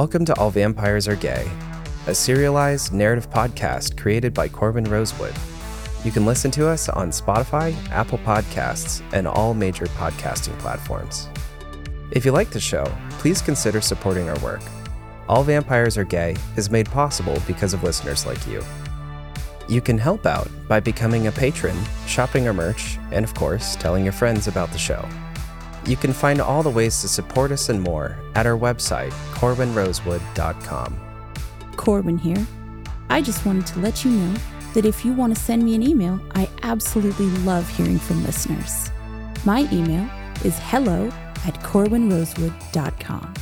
Welcome 0.00 0.24
to 0.24 0.40
All 0.40 0.50
Vampires 0.50 1.06
Are 1.08 1.14
Gay, 1.14 1.46
a 2.06 2.14
serialized 2.14 2.90
narrative 2.90 3.28
podcast 3.28 4.00
created 4.00 4.32
by 4.32 4.48
Corbin 4.48 4.84
Rosewood. 4.84 5.34
You 6.06 6.10
can 6.10 6.24
listen 6.24 6.50
to 6.52 6.66
us 6.66 6.88
on 6.88 7.10
Spotify, 7.10 7.74
Apple 7.90 8.16
Podcasts, 8.16 9.02
and 9.12 9.28
all 9.28 9.52
major 9.52 9.84
podcasting 9.84 10.58
platforms. 10.58 11.28
If 12.12 12.24
you 12.24 12.32
like 12.32 12.48
the 12.48 12.58
show, 12.58 12.90
please 13.18 13.42
consider 13.42 13.82
supporting 13.82 14.30
our 14.30 14.38
work. 14.38 14.62
All 15.28 15.42
Vampires 15.44 15.98
Are 15.98 16.04
Gay 16.04 16.34
is 16.56 16.70
made 16.70 16.90
possible 16.90 17.36
because 17.46 17.74
of 17.74 17.82
listeners 17.82 18.24
like 18.24 18.46
you. 18.46 18.64
You 19.68 19.82
can 19.82 19.98
help 19.98 20.24
out 20.24 20.48
by 20.66 20.80
becoming 20.80 21.26
a 21.26 21.32
patron, 21.32 21.76
shopping 22.06 22.46
our 22.46 22.54
merch, 22.54 22.96
and 23.12 23.22
of 23.22 23.34
course, 23.34 23.76
telling 23.76 24.04
your 24.04 24.14
friends 24.14 24.48
about 24.48 24.72
the 24.72 24.78
show. 24.78 25.06
You 25.86 25.96
can 25.96 26.12
find 26.12 26.40
all 26.40 26.62
the 26.62 26.70
ways 26.70 27.00
to 27.00 27.08
support 27.08 27.50
us 27.52 27.68
and 27.68 27.82
more 27.82 28.18
at 28.34 28.46
our 28.46 28.56
website, 28.56 29.10
corbinrosewood.com. 29.34 31.00
Corbin 31.76 32.18
here. 32.18 32.46
I 33.08 33.22
just 33.22 33.44
wanted 33.44 33.66
to 33.68 33.80
let 33.80 34.04
you 34.04 34.10
know 34.10 34.36
that 34.74 34.84
if 34.84 35.04
you 35.04 35.12
want 35.12 35.34
to 35.34 35.40
send 35.40 35.64
me 35.64 35.74
an 35.74 35.82
email, 35.82 36.20
I 36.34 36.48
absolutely 36.62 37.26
love 37.40 37.68
hearing 37.68 37.98
from 37.98 38.22
listeners. 38.24 38.90
My 39.44 39.68
email 39.72 40.08
is 40.44 40.58
hello 40.58 41.08
at 41.46 41.54
corbinrosewood.com. 41.62 43.34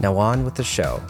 Now, 0.00 0.16
on 0.16 0.44
with 0.44 0.54
the 0.54 0.64
show. 0.64 1.02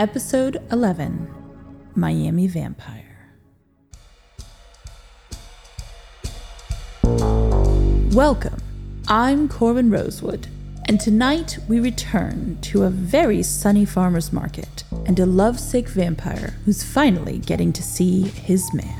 Episode 0.00 0.56
11 0.72 1.28
Miami 1.94 2.46
Vampire. 2.46 3.34
Welcome. 8.14 8.62
I'm 9.08 9.46
Corbin 9.46 9.90
Rosewood, 9.90 10.46
and 10.86 10.98
tonight 10.98 11.58
we 11.68 11.80
return 11.80 12.56
to 12.62 12.84
a 12.84 12.88
very 12.88 13.42
sunny 13.42 13.84
farmer's 13.84 14.32
market 14.32 14.84
and 15.04 15.20
a 15.20 15.26
lovesick 15.26 15.86
vampire 15.86 16.54
who's 16.64 16.82
finally 16.82 17.36
getting 17.36 17.70
to 17.74 17.82
see 17.82 18.22
his 18.22 18.72
man. 18.72 18.96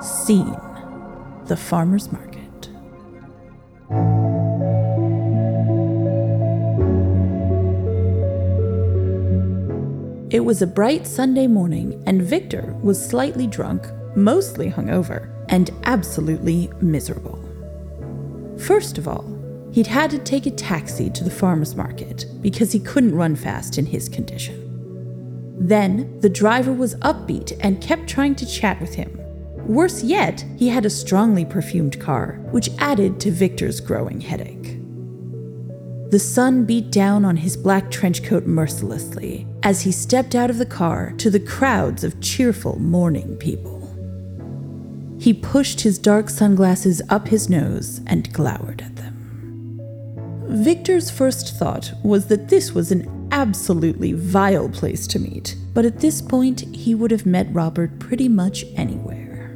Scene 0.00 0.56
The 1.46 1.56
Farmer's 1.56 2.12
Market. 2.12 2.33
It 10.44 10.46
was 10.46 10.60
a 10.60 10.66
bright 10.66 11.06
Sunday 11.06 11.46
morning, 11.46 12.02
and 12.04 12.20
Victor 12.20 12.76
was 12.82 13.02
slightly 13.02 13.46
drunk, 13.46 13.86
mostly 14.14 14.70
hungover, 14.70 15.30
and 15.48 15.70
absolutely 15.84 16.70
miserable. 16.82 17.38
First 18.58 18.98
of 18.98 19.08
all, 19.08 19.24
he'd 19.72 19.86
had 19.86 20.10
to 20.10 20.18
take 20.18 20.44
a 20.44 20.50
taxi 20.50 21.08
to 21.08 21.24
the 21.24 21.30
farmer's 21.30 21.74
market 21.76 22.26
because 22.42 22.72
he 22.72 22.78
couldn't 22.78 23.14
run 23.14 23.36
fast 23.36 23.78
in 23.78 23.86
his 23.86 24.06
condition. 24.06 25.56
Then, 25.58 26.20
the 26.20 26.28
driver 26.28 26.74
was 26.74 26.96
upbeat 26.96 27.56
and 27.60 27.80
kept 27.80 28.06
trying 28.06 28.34
to 28.34 28.44
chat 28.44 28.78
with 28.82 28.96
him. 28.96 29.18
Worse 29.66 30.02
yet, 30.02 30.44
he 30.58 30.68
had 30.68 30.84
a 30.84 30.90
strongly 30.90 31.46
perfumed 31.46 31.98
car, 31.98 32.38
which 32.50 32.68
added 32.78 33.18
to 33.20 33.30
Victor's 33.30 33.80
growing 33.80 34.20
headache. 34.20 34.73
The 36.14 36.20
sun 36.20 36.64
beat 36.64 36.92
down 36.92 37.24
on 37.24 37.38
his 37.38 37.56
black 37.56 37.90
trench 37.90 38.22
coat 38.22 38.46
mercilessly 38.46 39.48
as 39.64 39.80
he 39.80 39.90
stepped 39.90 40.36
out 40.36 40.48
of 40.48 40.58
the 40.58 40.64
car 40.64 41.12
to 41.18 41.28
the 41.28 41.40
crowds 41.40 42.04
of 42.04 42.20
cheerful 42.20 42.78
morning 42.78 43.34
people. 43.38 43.80
He 45.18 45.32
pushed 45.34 45.80
his 45.80 45.98
dark 45.98 46.30
sunglasses 46.30 47.02
up 47.08 47.26
his 47.26 47.50
nose 47.50 48.00
and 48.06 48.32
glowered 48.32 48.80
at 48.82 48.94
them. 48.94 49.80
Victor's 50.50 51.10
first 51.10 51.58
thought 51.58 51.92
was 52.04 52.28
that 52.28 52.48
this 52.48 52.72
was 52.72 52.92
an 52.92 53.28
absolutely 53.32 54.12
vile 54.12 54.68
place 54.68 55.08
to 55.08 55.18
meet, 55.18 55.56
but 55.74 55.84
at 55.84 55.98
this 55.98 56.22
point, 56.22 56.60
he 56.76 56.94
would 56.94 57.10
have 57.10 57.26
met 57.26 57.52
Robert 57.52 57.98
pretty 57.98 58.28
much 58.28 58.64
anywhere. 58.76 59.52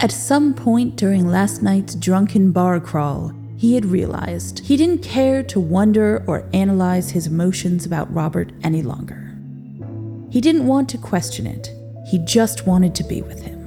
At 0.00 0.10
some 0.10 0.52
point 0.52 0.96
during 0.96 1.28
last 1.28 1.62
night's 1.62 1.94
drunken 1.94 2.50
bar 2.50 2.80
crawl, 2.80 3.30
he 3.64 3.76
had 3.76 3.86
realized 3.86 4.58
he 4.58 4.76
didn't 4.76 5.02
care 5.02 5.42
to 5.42 5.58
wonder 5.58 6.22
or 6.26 6.46
analyze 6.52 7.12
his 7.12 7.26
emotions 7.26 7.86
about 7.86 8.12
Robert 8.12 8.52
any 8.62 8.82
longer. 8.82 9.34
He 10.30 10.42
didn't 10.42 10.66
want 10.66 10.90
to 10.90 10.98
question 10.98 11.46
it, 11.46 11.70
he 12.10 12.18
just 12.18 12.66
wanted 12.66 12.94
to 12.96 13.04
be 13.04 13.22
with 13.22 13.40
him. 13.40 13.58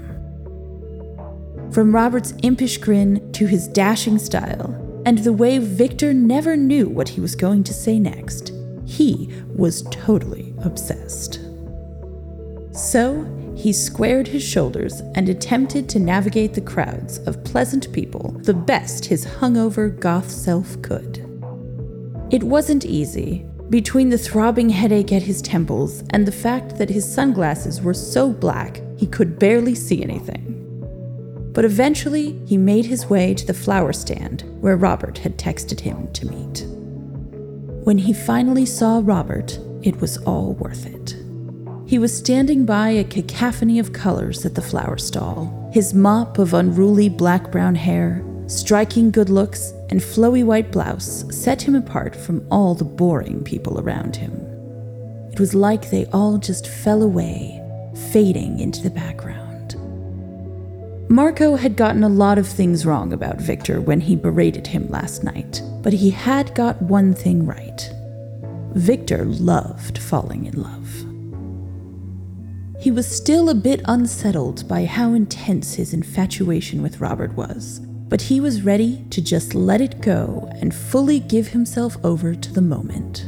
From 1.71 1.95
Robert's 1.95 2.35
impish 2.43 2.77
grin 2.77 3.31
to 3.31 3.47
his 3.47 3.67
dashing 3.67 4.19
style, 4.19 5.01
and 5.03 5.17
the 5.17 5.33
way 5.33 5.57
Victor 5.57 6.13
never 6.13 6.55
knew 6.55 6.87
what 6.87 7.09
he 7.09 7.19
was 7.19 7.35
going 7.35 7.63
to 7.63 7.73
say 7.73 7.97
next, 7.97 8.51
he 8.85 9.33
was 9.55 9.81
totally 9.89 10.53
obsessed. 10.59 11.46
So, 12.77 13.25
he 13.55 13.73
squared 13.73 14.27
his 14.27 14.43
shoulders 14.43 15.01
and 15.15 15.27
attempted 15.27 15.89
to 15.89 15.99
navigate 15.99 16.53
the 16.53 16.61
crowds 16.61 17.17
of 17.19 17.43
pleasant 17.43 17.91
people 17.91 18.39
the 18.43 18.53
best 18.53 19.05
his 19.05 19.25
hungover 19.25 19.99
goth 19.99 20.29
self 20.29 20.79
could. 20.83 21.17
It 22.29 22.43
wasn't 22.43 22.85
easy, 22.85 23.47
between 23.71 24.09
the 24.09 24.17
throbbing 24.17 24.69
headache 24.69 25.11
at 25.11 25.23
his 25.23 25.41
temples 25.41 26.03
and 26.11 26.25
the 26.25 26.31
fact 26.31 26.77
that 26.77 26.91
his 26.91 27.11
sunglasses 27.11 27.81
were 27.81 27.95
so 27.95 28.31
black 28.31 28.81
he 28.95 29.07
could 29.07 29.39
barely 29.39 29.73
see 29.73 30.03
anything. 30.03 30.53
But 31.53 31.65
eventually, 31.65 32.39
he 32.45 32.57
made 32.57 32.85
his 32.85 33.09
way 33.09 33.33
to 33.33 33.45
the 33.45 33.53
flower 33.55 33.91
stand 33.91 34.43
where 34.61 34.77
Robert 34.77 35.17
had 35.17 35.39
texted 35.39 35.79
him 35.79 36.13
to 36.13 36.27
meet. 36.27 36.65
When 37.85 37.97
he 37.97 38.13
finally 38.13 38.67
saw 38.67 39.01
Robert, 39.03 39.57
it 39.81 39.99
was 39.99 40.17
all 40.19 40.53
worth 40.53 40.85
it. 40.85 41.15
He 41.87 41.99
was 41.99 42.15
standing 42.15 42.65
by 42.65 42.89
a 42.89 43.05
cacophony 43.05 43.79
of 43.79 43.93
colors 43.93 44.45
at 44.45 44.55
the 44.55 44.61
flower 44.61 44.97
stall. 44.97 45.69
His 45.73 45.93
mop 45.93 46.37
of 46.37 46.53
unruly 46.53 47.07
black 47.07 47.49
brown 47.49 47.75
hair, 47.75 48.21
striking 48.47 49.09
good 49.09 49.29
looks, 49.29 49.71
and 49.89 50.01
flowy 50.01 50.43
white 50.43 50.69
blouse 50.69 51.23
set 51.33 51.61
him 51.61 51.75
apart 51.75 52.13
from 52.13 52.45
all 52.51 52.75
the 52.75 52.83
boring 52.83 53.41
people 53.41 53.79
around 53.79 54.17
him. 54.17 54.33
It 55.31 55.39
was 55.39 55.55
like 55.55 55.89
they 55.89 56.07
all 56.07 56.37
just 56.37 56.67
fell 56.67 57.01
away, 57.01 57.63
fading 58.11 58.59
into 58.59 58.83
the 58.83 58.89
background. 58.89 59.77
Marco 61.09 61.55
had 61.55 61.77
gotten 61.77 62.03
a 62.03 62.09
lot 62.09 62.37
of 62.37 62.45
things 62.45 62.85
wrong 62.85 63.13
about 63.13 63.39
Victor 63.39 63.79
when 63.79 64.01
he 64.01 64.17
berated 64.17 64.67
him 64.67 64.89
last 64.89 65.23
night, 65.23 65.61
but 65.83 65.93
he 65.93 66.09
had 66.09 66.53
got 66.53 66.81
one 66.81 67.13
thing 67.13 67.45
right. 67.45 67.89
Victor 68.73 69.23
loved 69.23 69.99
falling 69.99 70.47
in 70.47 70.61
love. 70.61 71.06
He 72.79 72.91
was 72.91 73.07
still 73.07 73.49
a 73.49 73.55
bit 73.55 73.81
unsettled 73.85 74.67
by 74.67 74.85
how 74.85 75.13
intense 75.13 75.73
his 75.73 75.93
infatuation 75.93 76.81
with 76.83 77.01
Robert 77.01 77.33
was, 77.33 77.79
but 78.07 78.21
he 78.21 78.39
was 78.39 78.61
ready 78.61 79.03
to 79.09 79.21
just 79.21 79.55
let 79.55 79.81
it 79.81 80.01
go 80.01 80.49
and 80.61 80.73
fully 80.73 81.19
give 81.19 81.47
himself 81.47 81.97
over 82.03 82.35
to 82.35 82.53
the 82.53 82.61
moment. 82.61 83.25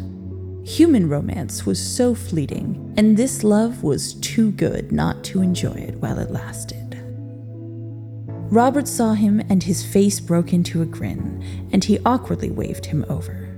Human 0.67 1.09
romance 1.09 1.65
was 1.65 1.79
so 1.81 2.13
fleeting, 2.13 2.93
and 2.95 3.17
this 3.17 3.43
love 3.43 3.81
was 3.81 4.13
too 4.15 4.51
good 4.51 4.91
not 4.91 5.23
to 5.25 5.41
enjoy 5.41 5.73
it 5.73 5.95
while 5.95 6.19
it 6.19 6.29
lasted. 6.29 6.95
Robert 8.51 8.87
saw 8.87 9.13
him 9.13 9.39
and 9.49 9.63
his 9.63 9.83
face 9.83 10.19
broke 10.19 10.53
into 10.53 10.83
a 10.83 10.85
grin, 10.85 11.43
and 11.71 11.83
he 11.83 11.99
awkwardly 12.05 12.51
waved 12.51 12.85
him 12.85 13.03
over. 13.09 13.49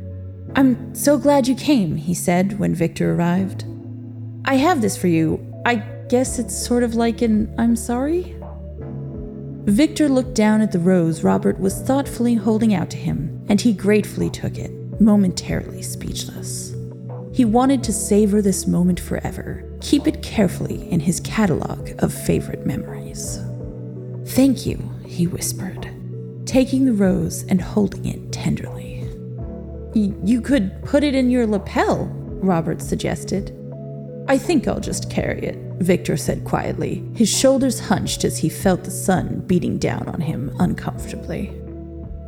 I'm 0.55 0.95
so 0.95 1.17
glad 1.17 1.47
you 1.47 1.55
came, 1.55 1.97
he 1.97 2.13
said 2.13 2.59
when 2.59 2.73
Victor 2.75 3.13
arrived. 3.13 3.65
I 4.45 4.55
have 4.55 4.81
this 4.81 4.97
for 4.97 5.07
you. 5.07 5.50
I 5.65 5.75
guess 6.09 6.39
it's 6.39 6.57
sort 6.57 6.83
of 6.83 6.95
like 6.95 7.21
an 7.21 7.53
I'm 7.57 7.75
sorry? 7.75 8.35
Victor 9.65 10.09
looked 10.09 10.33
down 10.33 10.61
at 10.61 10.71
the 10.71 10.79
rose 10.79 11.23
Robert 11.23 11.59
was 11.59 11.81
thoughtfully 11.81 12.33
holding 12.33 12.73
out 12.73 12.89
to 12.89 12.97
him, 12.97 13.45
and 13.47 13.61
he 13.61 13.73
gratefully 13.73 14.29
took 14.29 14.57
it, 14.57 14.71
momentarily 14.99 15.83
speechless. 15.83 16.75
He 17.31 17.45
wanted 17.45 17.83
to 17.83 17.93
savor 17.93 18.41
this 18.41 18.65
moment 18.65 18.99
forever, 18.99 19.63
keep 19.79 20.07
it 20.07 20.23
carefully 20.23 20.89
in 20.89 20.99
his 20.99 21.19
catalog 21.19 21.91
of 21.99 22.11
favorite 22.11 22.65
memories. 22.65 23.39
Thank 24.29 24.65
you, 24.65 24.77
he 25.05 25.27
whispered, 25.27 25.87
taking 26.45 26.85
the 26.85 26.93
rose 26.93 27.43
and 27.43 27.61
holding 27.61 28.05
it 28.05 28.31
tenderly. 28.31 29.07
You 29.93 30.41
could 30.41 30.83
put 30.83 31.03
it 31.03 31.13
in 31.13 31.29
your 31.29 31.45
lapel, 31.45 32.07
Robert 32.41 32.81
suggested. 32.81 33.55
I 34.27 34.37
think 34.37 34.67
I'll 34.67 34.79
just 34.79 35.09
carry 35.09 35.41
it, 35.41 35.55
Victor 35.79 36.15
said 36.15 36.45
quietly, 36.45 37.03
his 37.15 37.29
shoulders 37.29 37.79
hunched 37.79 38.23
as 38.23 38.37
he 38.37 38.49
felt 38.49 38.83
the 38.83 38.91
sun 38.91 39.39
beating 39.47 39.77
down 39.77 40.07
on 40.07 40.21
him 40.21 40.55
uncomfortably. 40.59 41.51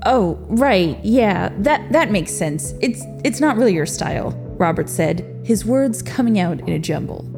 Oh, 0.06 0.38
right, 0.50 0.98
yeah, 1.04 1.54
that, 1.60 1.92
that 1.94 2.12
makes 2.12 2.32
sense. 2.34 2.74
It's, 2.82 3.04
it's 3.24 3.40
not 3.40 3.56
really 3.56 3.74
your 3.74 3.86
style, 3.86 4.32
Robert 4.58 4.90
said, 4.90 5.42
his 5.46 5.66
words 5.66 6.02
coming 6.02 6.40
out 6.40 6.60
in 6.60 6.70
a 6.70 6.80
jumble. 6.80 7.30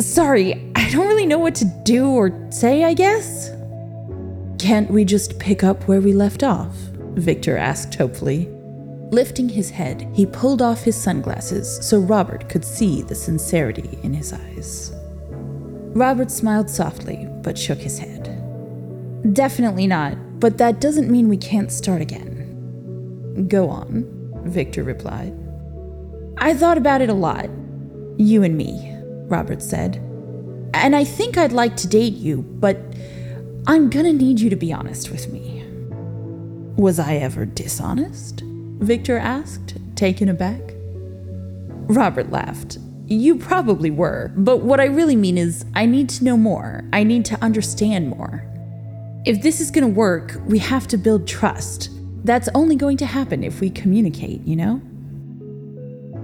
Sorry, 0.00 0.70
I 0.74 0.90
don't 0.90 1.06
really 1.06 1.26
know 1.26 1.38
what 1.38 1.54
to 1.56 1.64
do 1.84 2.08
or 2.08 2.48
say, 2.50 2.84
I 2.84 2.94
guess. 2.94 3.50
Can't 4.58 4.90
we 4.90 5.04
just 5.04 5.38
pick 5.38 5.64
up 5.64 5.88
where 5.88 6.00
we 6.00 6.12
left 6.12 6.42
off? 6.42 6.74
Victor 7.14 7.56
asked 7.56 7.94
hopefully. 7.94 8.48
Lifting 9.12 9.50
his 9.50 9.68
head, 9.68 10.08
he 10.14 10.24
pulled 10.24 10.62
off 10.62 10.84
his 10.84 10.96
sunglasses 10.96 11.86
so 11.86 11.98
Robert 11.98 12.48
could 12.48 12.64
see 12.64 13.02
the 13.02 13.14
sincerity 13.14 13.98
in 14.02 14.14
his 14.14 14.32
eyes. 14.32 14.90
Robert 15.94 16.30
smiled 16.30 16.70
softly, 16.70 17.28
but 17.42 17.58
shook 17.58 17.78
his 17.78 17.98
head. 17.98 18.38
Definitely 19.34 19.86
not, 19.86 20.16
but 20.40 20.56
that 20.56 20.80
doesn't 20.80 21.10
mean 21.10 21.28
we 21.28 21.36
can't 21.36 21.70
start 21.70 22.00
again. 22.00 23.46
Go 23.48 23.68
on, 23.68 24.08
Victor 24.46 24.82
replied. 24.82 25.38
I 26.38 26.54
thought 26.54 26.78
about 26.78 27.02
it 27.02 27.10
a 27.10 27.14
lot. 27.14 27.50
You 28.16 28.42
and 28.42 28.56
me, 28.56 28.96
Robert 29.26 29.60
said. 29.60 29.96
And 30.72 30.96
I 30.96 31.04
think 31.04 31.36
I'd 31.36 31.52
like 31.52 31.76
to 31.76 31.86
date 31.86 32.14
you, 32.14 32.38
but 32.38 32.78
I'm 33.66 33.90
gonna 33.90 34.14
need 34.14 34.40
you 34.40 34.48
to 34.48 34.56
be 34.56 34.72
honest 34.72 35.10
with 35.10 35.30
me. 35.30 35.62
Was 36.78 36.98
I 36.98 37.16
ever 37.16 37.44
dishonest? 37.44 38.42
Victor 38.82 39.16
asked, 39.16 39.76
taken 39.94 40.28
aback. 40.28 40.60
Robert 41.86 42.30
laughed. 42.30 42.78
You 43.06 43.36
probably 43.36 43.90
were, 43.90 44.32
but 44.36 44.62
what 44.62 44.80
I 44.80 44.86
really 44.86 45.14
mean 45.14 45.38
is, 45.38 45.64
I 45.74 45.86
need 45.86 46.08
to 46.10 46.24
know 46.24 46.36
more. 46.36 46.82
I 46.92 47.04
need 47.04 47.24
to 47.26 47.40
understand 47.42 48.08
more. 48.08 48.44
If 49.24 49.40
this 49.40 49.60
is 49.60 49.70
gonna 49.70 49.86
work, 49.86 50.40
we 50.46 50.58
have 50.58 50.88
to 50.88 50.96
build 50.96 51.28
trust. 51.28 51.90
That's 52.24 52.48
only 52.56 52.74
going 52.74 52.96
to 52.98 53.06
happen 53.06 53.44
if 53.44 53.60
we 53.60 53.70
communicate, 53.70 54.44
you 54.44 54.56
know? 54.56 54.80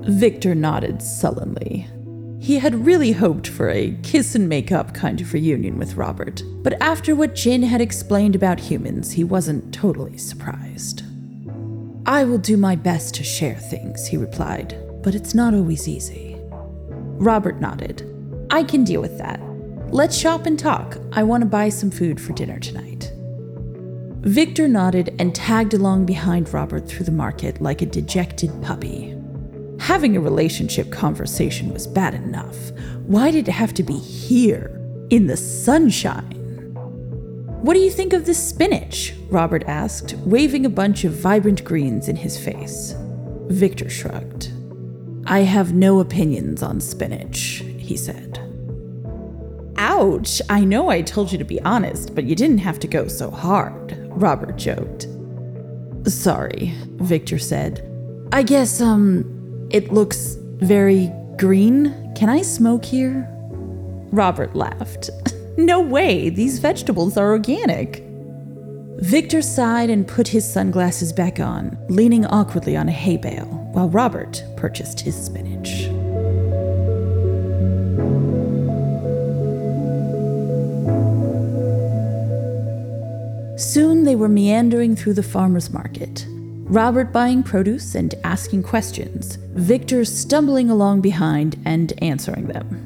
Victor 0.03 0.55
nodded 0.55 1.01
sullenly. 1.01 1.87
He 2.41 2.59
had 2.59 2.87
really 2.87 3.13
hoped 3.13 3.47
for 3.47 3.69
a 3.69 3.97
kiss 4.03 4.35
and 4.35 4.49
make 4.49 4.73
up 4.73 4.95
kind 4.95 5.21
of 5.21 5.33
reunion 5.33 5.79
with 5.79 5.95
Robert, 5.95 6.43
but 6.63 6.81
after 6.81 7.15
what 7.15 7.35
Jin 7.37 7.63
had 7.63 7.81
explained 7.81 8.35
about 8.35 8.59
humans, 8.59 9.13
he 9.13 9.23
wasn't 9.23 9.73
totally 9.73 10.19
surprised. 10.19 11.03
I 12.09 12.25
will 12.25 12.39
do 12.39 12.57
my 12.57 12.75
best 12.75 13.15
to 13.17 13.23
share 13.23 13.57
things, 13.57 14.07
he 14.07 14.17
replied, 14.17 14.75
but 15.03 15.15
it's 15.15 15.35
not 15.35 15.53
always 15.53 15.87
easy. 15.87 16.39
Robert 16.51 17.61
nodded. 17.61 18.03
I 18.49 18.65
can 18.65 18.83
deal 18.83 19.03
with 19.03 19.19
that. 19.19 19.39
Let's 19.93 20.17
shop 20.17 20.47
and 20.47 20.59
talk. 20.59 20.97
I 21.13 21.23
want 21.23 21.43
to 21.43 21.47
buy 21.47 21.69
some 21.69 21.91
food 21.91 22.19
for 22.19 22.33
dinner 22.33 22.59
tonight. 22.61 23.13
Victor 24.23 24.69
nodded 24.69 25.15
and 25.19 25.35
tagged 25.35 25.75
along 25.75 26.07
behind 26.07 26.51
Robert 26.55 26.89
through 26.89 27.05
the 27.05 27.13
market 27.13 27.61
like 27.61 27.83
a 27.83 27.87
dejected 27.87 28.51
puppy. 28.63 29.15
Having 29.79 30.17
a 30.17 30.21
relationship 30.21 30.91
conversation 30.91 31.75
was 31.75 31.87
bad 31.87 32.15
enough. 32.15 32.71
Why 33.05 33.31
did 33.31 33.49
it 33.49 33.53
have 33.53 33.75
to 33.75 33.83
be 33.83 33.99
here, 33.99 34.81
in 35.11 35.27
the 35.27 35.37
sunshine? 35.37 36.38
What 37.63 37.75
do 37.75 37.81
you 37.81 37.91
think 37.91 38.13
of 38.13 38.25
this 38.25 38.39
spinach? 38.39 39.15
Robert 39.31 39.65
asked, 39.67 40.15
waving 40.19 40.65
a 40.65 40.71
bunch 40.71 41.03
of 41.03 41.13
vibrant 41.13 41.65
greens 41.65 42.09
in 42.09 42.15
his 42.15 42.39
face. 42.39 42.95
Victor 43.49 43.91
shrugged. 43.91 44.53
I 45.27 45.41
have 45.41 45.75
no 45.75 45.99
opinions 45.99 46.63
on 46.63 46.81
spinach, 46.81 47.65
he 47.77 47.97
said. 47.97 48.39
Ouch! 49.77 50.41
I 50.49 50.65
know 50.65 50.89
I 50.89 51.03
told 51.03 51.33
you 51.33 51.39
to 51.39 51.45
be 51.45 51.61
honest, 51.63 52.15
but 52.15 52.25
you 52.25 52.37
didn't 52.37 52.59
have 52.59 52.79
to 52.81 52.87
go 52.87 53.09
so 53.09 53.29
hard, 53.29 53.97
Robert 54.11 54.57
joked. 54.57 55.09
Sorry, 56.07 56.75
Victor 56.97 57.41
said. 57.41 57.85
I 58.33 58.45
guess, 58.45 58.81
um, 58.81 59.69
it 59.71 59.93
looks 59.93 60.37
very 60.59 61.13
green. 61.37 62.15
Can 62.15 62.29
I 62.29 62.43
smoke 62.43 62.85
here? 62.85 63.29
Robert 64.13 64.55
laughed. 64.55 65.11
no 65.59 65.81
way, 65.81 66.31
these 66.31 66.61
vegetables 66.61 67.17
are 67.17 67.33
organic. 67.33 68.05
Victor 69.01 69.43
sighed 69.43 69.91
and 69.91 70.07
put 70.07 70.29
his 70.29 70.51
sunglasses 70.51 71.13
back 71.13 71.41
on, 71.41 71.77
leaning 71.89 72.25
awkwardly 72.27 72.77
on 72.77 72.89
a 72.89 72.93
hay 72.93 73.17
bale, 73.17 73.47
while 73.73 73.89
Robert 73.91 74.43
purchased 74.57 75.01
his 75.01 75.17
spinach. 75.17 75.89
Soon 83.61 84.05
they 84.05 84.15
were 84.15 84.29
meandering 84.29 84.95
through 84.95 85.15
the 85.15 85.23
farmer's 85.25 85.73
market, 85.73 86.25
Robert 86.69 87.13
buying 87.13 87.43
produce 87.43 87.97
and 87.97 88.15
asking 88.23 88.63
questions, 88.63 89.37
Victor 89.55 90.05
stumbling 90.05 90.71
along 90.71 91.01
behind 91.01 91.61
and 91.65 91.93
answering 92.03 92.47
them. 92.47 92.85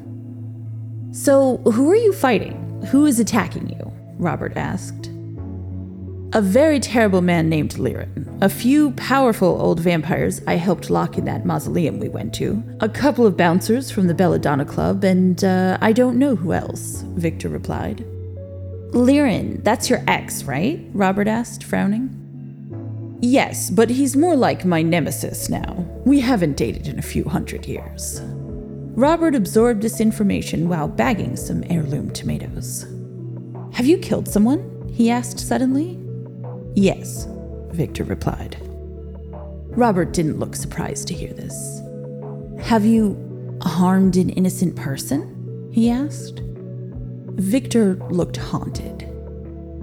So, 1.13 1.57
who 1.57 1.91
are 1.91 1.95
you 1.95 2.11
fighting? 2.11 2.62
Who 2.87 3.05
is 3.05 3.19
attacking 3.19 3.69
you? 3.69 3.91
Robert 4.17 4.57
asked. 4.57 5.09
A 6.33 6.41
very 6.41 6.79
terrible 6.79 7.21
man 7.21 7.47
named 7.47 7.75
Liren, 7.75 8.41
a 8.41 8.49
few 8.49 8.91
powerful 8.91 9.61
old 9.61 9.79
vampires 9.79 10.41
I 10.47 10.55
helped 10.55 10.89
lock 10.89 11.17
in 11.17 11.25
that 11.25 11.45
mausoleum 11.45 11.99
we 11.99 12.09
went 12.09 12.33
to, 12.35 12.63
a 12.79 12.89
couple 12.89 13.27
of 13.27 13.37
bouncers 13.37 13.91
from 13.91 14.07
the 14.07 14.15
Belladonna 14.15 14.65
Club, 14.65 15.03
and 15.03 15.43
uh, 15.43 15.77
I 15.79 15.93
don't 15.93 16.17
know 16.17 16.35
who 16.35 16.53
else, 16.53 17.03
Victor 17.15 17.49
replied. 17.49 18.03
Liren, 18.93 19.63
that's 19.63 19.89
your 19.89 20.03
ex, 20.07 20.43
right? 20.43 20.83
Robert 20.93 21.27
asked, 21.27 21.63
frowning. 21.63 22.19
Yes, 23.21 23.69
but 23.69 23.89
he's 23.89 24.15
more 24.15 24.35
like 24.35 24.65
my 24.65 24.81
nemesis 24.81 25.49
now. 25.49 25.85
We 26.05 26.19
haven't 26.19 26.57
dated 26.57 26.87
in 26.87 26.99
a 26.99 27.03
few 27.03 27.23
hundred 27.23 27.65
years. 27.65 28.21
Robert 28.95 29.33
absorbed 29.33 29.81
this 29.81 29.99
information 29.99 30.69
while 30.69 30.87
bagging 30.87 31.35
some 31.35 31.63
heirloom 31.67 32.11
tomatoes. 32.11 32.85
Have 33.73 33.87
you 33.87 33.97
killed 33.97 34.27
someone? 34.27 34.69
he 34.91 35.09
asked 35.09 35.39
suddenly. 35.39 35.99
Yes, 36.75 37.27
Victor 37.71 38.03
replied. 38.03 38.55
Robert 39.75 40.13
didn't 40.13 40.37
look 40.37 40.55
surprised 40.55 41.07
to 41.07 41.15
hear 41.15 41.33
this. 41.33 41.81
Have 42.61 42.85
you 42.85 43.57
harmed 43.63 44.15
an 44.15 44.29
innocent 44.29 44.75
person? 44.75 45.69
he 45.71 45.89
asked. 45.89 46.41
Victor 47.35 47.95
looked 48.11 48.37
haunted. 48.37 49.09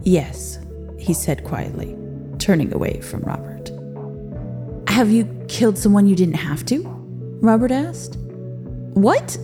Yes, 0.05 0.61
he 0.99 1.13
said 1.13 1.43
quietly 1.43 1.97
turning 2.39 2.73
away 2.73 3.01
from 3.01 3.23
Robert. 3.23 3.71
Have 4.89 5.11
you 5.11 5.25
killed 5.49 5.77
someone 5.77 6.07
you 6.07 6.17
didn't 6.17 6.35
have 6.35 6.65
to? 6.67 6.83
Robert 7.41 7.71
asked. 7.71 8.17
What? 8.95 9.39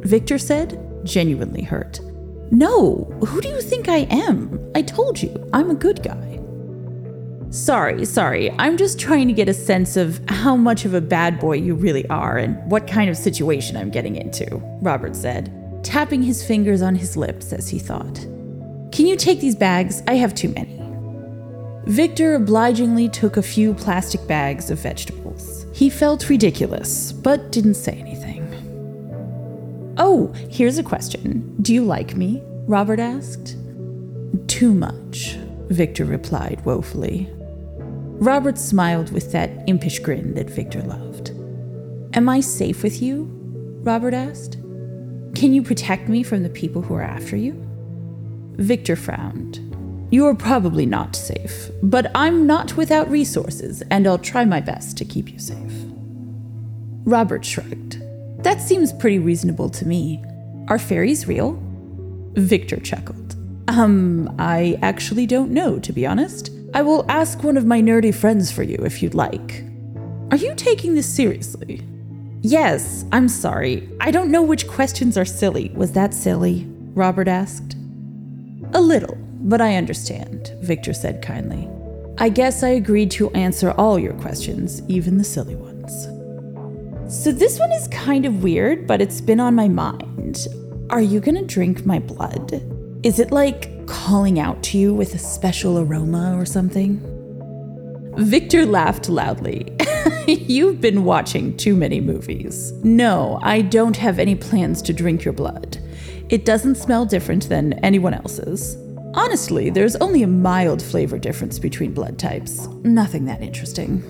Victor 0.00 0.38
said, 0.38 0.80
genuinely 1.04 1.62
hurt. 1.62 2.00
No, 2.50 3.04
who 3.26 3.40
do 3.40 3.48
you 3.48 3.60
think 3.60 3.88
I 3.88 4.06
am? 4.10 4.70
I 4.74 4.82
told 4.82 5.20
you, 5.22 5.48
I'm 5.52 5.70
a 5.70 5.74
good 5.74 6.02
guy. 6.02 6.40
Sorry, 7.50 8.04
sorry, 8.04 8.50
I'm 8.58 8.76
just 8.76 8.98
trying 8.98 9.26
to 9.28 9.32
get 9.32 9.48
a 9.48 9.54
sense 9.54 9.96
of 9.96 10.20
how 10.28 10.56
much 10.56 10.84
of 10.84 10.94
a 10.94 11.00
bad 11.00 11.40
boy 11.40 11.56
you 11.56 11.74
really 11.74 12.06
are 12.08 12.36
and 12.36 12.58
what 12.70 12.86
kind 12.86 13.08
of 13.08 13.16
situation 13.16 13.76
I'm 13.76 13.90
getting 13.90 14.16
into, 14.16 14.56
Robert 14.82 15.16
said, 15.16 15.50
tapping 15.82 16.22
his 16.22 16.46
fingers 16.46 16.82
on 16.82 16.94
his 16.94 17.16
lips 17.16 17.52
as 17.52 17.68
he 17.68 17.78
thought. 17.78 18.16
Can 18.92 19.06
you 19.06 19.16
take 19.16 19.40
these 19.40 19.56
bags? 19.56 20.02
I 20.06 20.14
have 20.14 20.34
too 20.34 20.50
many. 20.50 20.78
Victor 21.86 22.34
obligingly 22.34 23.08
took 23.08 23.38
a 23.38 23.42
few 23.42 23.72
plastic 23.72 24.26
bags 24.26 24.70
of 24.70 24.78
vegetables. 24.78 25.64
He 25.72 25.88
felt 25.88 26.28
ridiculous, 26.28 27.12
but 27.12 27.50
didn't 27.50 27.74
say 27.74 27.92
anything. 27.92 28.27
Oh, 29.98 30.32
here's 30.48 30.78
a 30.78 30.82
question. 30.84 31.56
Do 31.60 31.74
you 31.74 31.84
like 31.84 32.16
me? 32.16 32.40
Robert 32.66 33.00
asked. 33.00 33.56
Too 34.46 34.72
much, 34.72 35.36
Victor 35.70 36.04
replied 36.04 36.64
woefully. 36.64 37.28
Robert 38.20 38.58
smiled 38.58 39.10
with 39.10 39.32
that 39.32 39.50
impish 39.66 39.98
grin 39.98 40.34
that 40.34 40.50
Victor 40.50 40.82
loved. 40.82 41.30
Am 42.14 42.28
I 42.28 42.40
safe 42.40 42.82
with 42.82 43.02
you? 43.02 43.28
Robert 43.82 44.14
asked. 44.14 44.54
Can 45.34 45.52
you 45.52 45.62
protect 45.62 46.08
me 46.08 46.22
from 46.22 46.42
the 46.42 46.48
people 46.50 46.82
who 46.82 46.94
are 46.94 47.02
after 47.02 47.36
you? 47.36 47.54
Victor 48.56 48.96
frowned. 48.96 49.64
You're 50.10 50.34
probably 50.34 50.86
not 50.86 51.16
safe, 51.16 51.70
but 51.82 52.10
I'm 52.14 52.46
not 52.46 52.76
without 52.76 53.10
resources, 53.10 53.82
and 53.90 54.06
I'll 54.06 54.18
try 54.18 54.44
my 54.44 54.60
best 54.60 54.96
to 54.98 55.04
keep 55.04 55.30
you 55.30 55.38
safe. 55.38 55.72
Robert 57.04 57.44
shrugged. 57.44 57.87
That 58.38 58.60
seems 58.60 58.92
pretty 58.92 59.18
reasonable 59.18 59.68
to 59.70 59.86
me. 59.86 60.24
Are 60.68 60.78
fairies 60.78 61.26
real? 61.26 61.60
Victor 62.34 62.78
chuckled. 62.80 63.36
Um, 63.68 64.34
I 64.38 64.78
actually 64.82 65.26
don't 65.26 65.50
know, 65.50 65.78
to 65.78 65.92
be 65.92 66.06
honest. 66.06 66.50
I 66.74 66.82
will 66.82 67.04
ask 67.08 67.42
one 67.42 67.56
of 67.56 67.66
my 67.66 67.80
nerdy 67.80 68.14
friends 68.14 68.52
for 68.52 68.62
you 68.62 68.76
if 68.84 69.02
you'd 69.02 69.14
like. 69.14 69.64
Are 70.30 70.36
you 70.36 70.54
taking 70.54 70.94
this 70.94 71.12
seriously? 71.12 71.82
Yes, 72.42 73.04
I'm 73.12 73.28
sorry. 73.28 73.88
I 74.00 74.10
don't 74.10 74.30
know 74.30 74.42
which 74.42 74.68
questions 74.68 75.16
are 75.16 75.24
silly. 75.24 75.70
Was 75.74 75.92
that 75.92 76.14
silly? 76.14 76.66
Robert 76.94 77.28
asked. 77.28 77.76
A 78.74 78.80
little 78.80 79.18
but 79.40 79.60
I 79.60 79.76
understand, 79.76 80.52
Victor 80.60 80.92
said 80.92 81.22
kindly. 81.22 81.68
I 82.18 82.28
guess 82.28 82.62
I 82.62 82.70
agreed 82.70 83.10
to 83.12 83.30
answer 83.30 83.70
all 83.72 83.98
your 83.98 84.14
questions, 84.14 84.82
even 84.88 85.16
the 85.16 85.24
silly 85.24 85.54
ones. 85.54 86.06
So 87.08 87.32
this 87.32 87.58
one 87.58 87.72
is 87.72 87.88
kind 87.88 88.26
of 88.26 88.42
weird, 88.42 88.86
but 88.86 89.00
it's 89.00 89.22
been 89.22 89.40
on 89.40 89.54
my 89.54 89.66
mind. 89.66 90.46
Are 90.90 91.00
you 91.00 91.20
gonna 91.20 91.42
drink 91.42 91.86
my 91.86 91.98
blood? 91.98 92.62
Is 93.02 93.18
it 93.18 93.30
like 93.30 93.86
calling 93.86 94.38
out 94.38 94.62
to 94.64 94.78
you 94.78 94.92
with 94.92 95.14
a 95.14 95.18
special 95.18 95.78
aroma 95.78 96.36
or 96.36 96.44
something? 96.44 97.00
Victor 98.18 98.66
laughed 98.66 99.08
loudly. 99.08 99.74
You've 100.26 100.82
been 100.82 101.04
watching 101.04 101.56
too 101.56 101.74
many 101.74 102.02
movies. 102.02 102.72
No, 102.84 103.38
I 103.42 103.62
don't 103.62 103.96
have 103.96 104.18
any 104.18 104.34
plans 104.34 104.82
to 104.82 104.92
drink 104.92 105.24
your 105.24 105.32
blood. 105.32 105.78
It 106.28 106.44
doesn't 106.44 106.74
smell 106.74 107.06
different 107.06 107.48
than 107.48 107.72
anyone 107.82 108.12
else's. 108.12 108.76
Honestly, 109.14 109.70
there's 109.70 109.96
only 109.96 110.24
a 110.24 110.28
mild 110.28 110.82
flavor 110.82 111.18
difference 111.18 111.58
between 111.58 111.94
blood 111.94 112.18
types. 112.18 112.66
Nothing 112.82 113.24
that 113.24 113.40
interesting. 113.40 114.02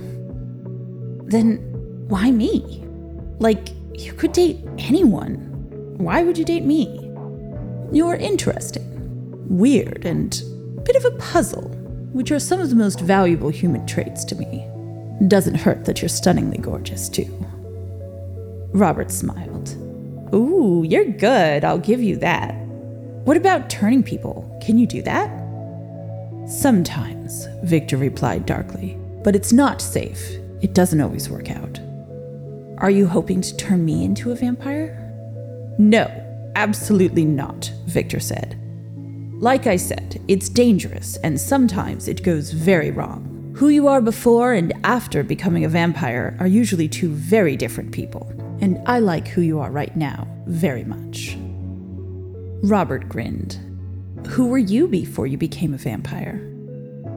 Then 1.28 1.58
why 2.08 2.32
me? 2.32 2.86
Like, 3.38 3.68
you 3.94 4.12
could 4.12 4.32
date 4.32 4.58
anyone. 4.78 5.36
Why 5.98 6.22
would 6.22 6.38
you 6.38 6.44
date 6.44 6.64
me? 6.64 6.86
You're 7.92 8.16
interesting, 8.16 8.84
weird, 9.48 10.04
and 10.04 10.40
a 10.76 10.80
bit 10.80 10.96
of 10.96 11.04
a 11.04 11.16
puzzle, 11.18 11.68
which 12.12 12.30
are 12.30 12.38
some 12.38 12.60
of 12.60 12.70
the 12.70 12.76
most 12.76 13.00
valuable 13.00 13.48
human 13.48 13.86
traits 13.86 14.24
to 14.26 14.34
me. 14.34 14.66
Doesn't 15.26 15.56
hurt 15.56 15.84
that 15.84 16.02
you're 16.02 16.08
stunningly 16.08 16.58
gorgeous, 16.58 17.08
too. 17.08 17.28
Robert 18.72 19.10
smiled. 19.10 19.74
Ooh, 20.34 20.84
you're 20.86 21.06
good, 21.06 21.64
I'll 21.64 21.78
give 21.78 22.02
you 22.02 22.16
that. 22.16 22.52
What 23.24 23.36
about 23.36 23.70
turning 23.70 24.02
people? 24.02 24.58
Can 24.64 24.78
you 24.78 24.86
do 24.86 25.02
that? 25.02 25.28
Sometimes, 26.48 27.46
Victor 27.62 27.96
replied 27.96 28.46
darkly, 28.46 28.98
but 29.22 29.34
it's 29.34 29.52
not 29.52 29.80
safe. 29.80 30.38
It 30.60 30.74
doesn't 30.74 31.00
always 31.00 31.28
work 31.28 31.50
out. 31.50 31.80
Are 32.80 32.90
you 32.90 33.08
hoping 33.08 33.40
to 33.40 33.56
turn 33.56 33.84
me 33.84 34.04
into 34.04 34.30
a 34.30 34.36
vampire? 34.36 34.96
No, 35.78 36.08
absolutely 36.54 37.24
not, 37.24 37.72
Victor 37.86 38.20
said. 38.20 38.56
Like 39.40 39.66
I 39.66 39.74
said, 39.74 40.20
it's 40.28 40.48
dangerous, 40.48 41.16
and 41.18 41.40
sometimes 41.40 42.06
it 42.06 42.22
goes 42.22 42.52
very 42.52 42.92
wrong. 42.92 43.52
Who 43.56 43.68
you 43.68 43.88
are 43.88 44.00
before 44.00 44.52
and 44.52 44.72
after 44.84 45.24
becoming 45.24 45.64
a 45.64 45.68
vampire 45.68 46.36
are 46.38 46.46
usually 46.46 46.88
two 46.88 47.08
very 47.10 47.56
different 47.56 47.90
people, 47.90 48.32
and 48.60 48.80
I 48.86 49.00
like 49.00 49.26
who 49.26 49.40
you 49.40 49.58
are 49.58 49.72
right 49.72 49.96
now 49.96 50.28
very 50.46 50.84
much. 50.84 51.36
Robert 52.62 53.08
grinned. 53.08 53.58
Who 54.28 54.46
were 54.46 54.58
you 54.58 54.86
before 54.86 55.26
you 55.26 55.36
became 55.36 55.74
a 55.74 55.78
vampire? 55.78 56.40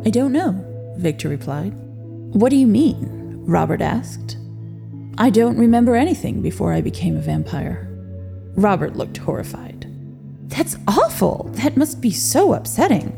I 0.05 0.09
don't 0.09 0.31
know, 0.31 0.95
Victor 0.97 1.29
replied. 1.29 1.73
What 2.33 2.49
do 2.49 2.55
you 2.55 2.67
mean? 2.67 3.07
Robert 3.45 3.81
asked. 3.81 4.37
I 5.17 5.29
don't 5.29 5.57
remember 5.57 5.95
anything 5.95 6.41
before 6.41 6.73
I 6.73 6.81
became 6.81 7.17
a 7.17 7.21
vampire. 7.21 7.87
Robert 8.55 8.95
looked 8.95 9.17
horrified. 9.17 9.87
That's 10.47 10.77
awful! 10.87 11.49
That 11.53 11.77
must 11.77 12.01
be 12.01 12.11
so 12.11 12.53
upsetting. 12.53 13.17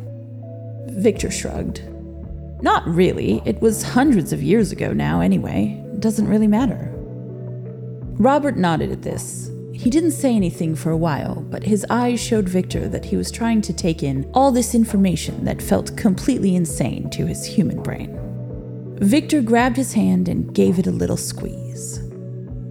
Victor 0.90 1.32
shrugged. 1.32 1.82
Not 2.62 2.88
really. 2.88 3.42
It 3.46 3.62
was 3.62 3.84
hundreds 3.84 4.32
of 4.32 4.42
years 4.42 4.72
ago 4.72 4.94
now, 4.94 5.22
anyway. 5.22 5.84
It 5.94 6.00
Doesn't 6.00 6.28
really 6.28 6.48
matter. 6.48 6.90
Robert 8.18 8.58
nodded 8.58 8.92
at 8.92 9.02
this. 9.02 9.50
He 9.74 9.90
didn't 9.90 10.12
say 10.12 10.36
anything 10.36 10.76
for 10.76 10.92
a 10.92 10.98
while, 10.98 11.42
but 11.50 11.64
his 11.64 11.86
eyes 11.90 12.22
showed 12.22 12.48
Victor 12.48 12.88
that 12.88 13.06
he 13.06 13.18
was 13.18 13.32
trying 13.32 13.62
to 13.64 13.74
take 13.74 14.04
in 14.04 14.30
all 14.34 14.52
this 14.52 14.76
information 14.76 15.44
that 15.46 15.62
felt 15.62 15.98
completely 15.98 16.56
insane 16.56 17.10
to 17.10 17.26
his 17.26 17.44
human 17.44 17.82
brain. 17.82 18.18
Victor 19.00 19.42
grabbed 19.42 19.76
his 19.76 19.94
hand 19.94 20.30
and 20.30 20.54
gave 20.54 20.80
it 20.80 20.88
a 20.88 20.92
little 20.92 21.18
squeeze. 21.18 21.63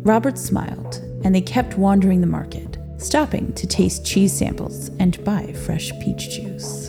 Robert 0.04 0.36
smiled, 0.36 0.96
and 1.22 1.32
they 1.32 1.40
kept 1.40 1.78
wandering 1.78 2.20
the 2.20 2.26
market, 2.26 2.76
stopping 2.98 3.52
to 3.52 3.68
taste 3.68 4.04
cheese 4.04 4.32
samples 4.32 4.90
and 4.98 5.22
buy 5.24 5.52
fresh 5.52 5.92
peach 6.00 6.30
juice. 6.30 6.88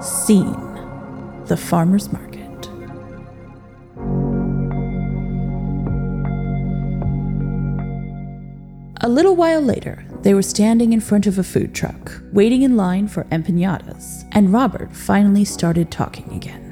Scene 0.00 1.44
The 1.44 1.58
Farmer's 1.58 2.10
Market. 2.10 2.40
A 9.02 9.08
little 9.10 9.36
while 9.36 9.60
later, 9.60 10.06
they 10.22 10.32
were 10.32 10.40
standing 10.40 10.94
in 10.94 11.00
front 11.00 11.26
of 11.26 11.38
a 11.38 11.42
food 11.42 11.74
truck, 11.74 12.22
waiting 12.32 12.62
in 12.62 12.78
line 12.78 13.08
for 13.08 13.24
empanadas, 13.24 14.26
and 14.32 14.54
Robert 14.54 14.94
finally 14.96 15.44
started 15.44 15.90
talking 15.90 16.32
again. 16.32 16.69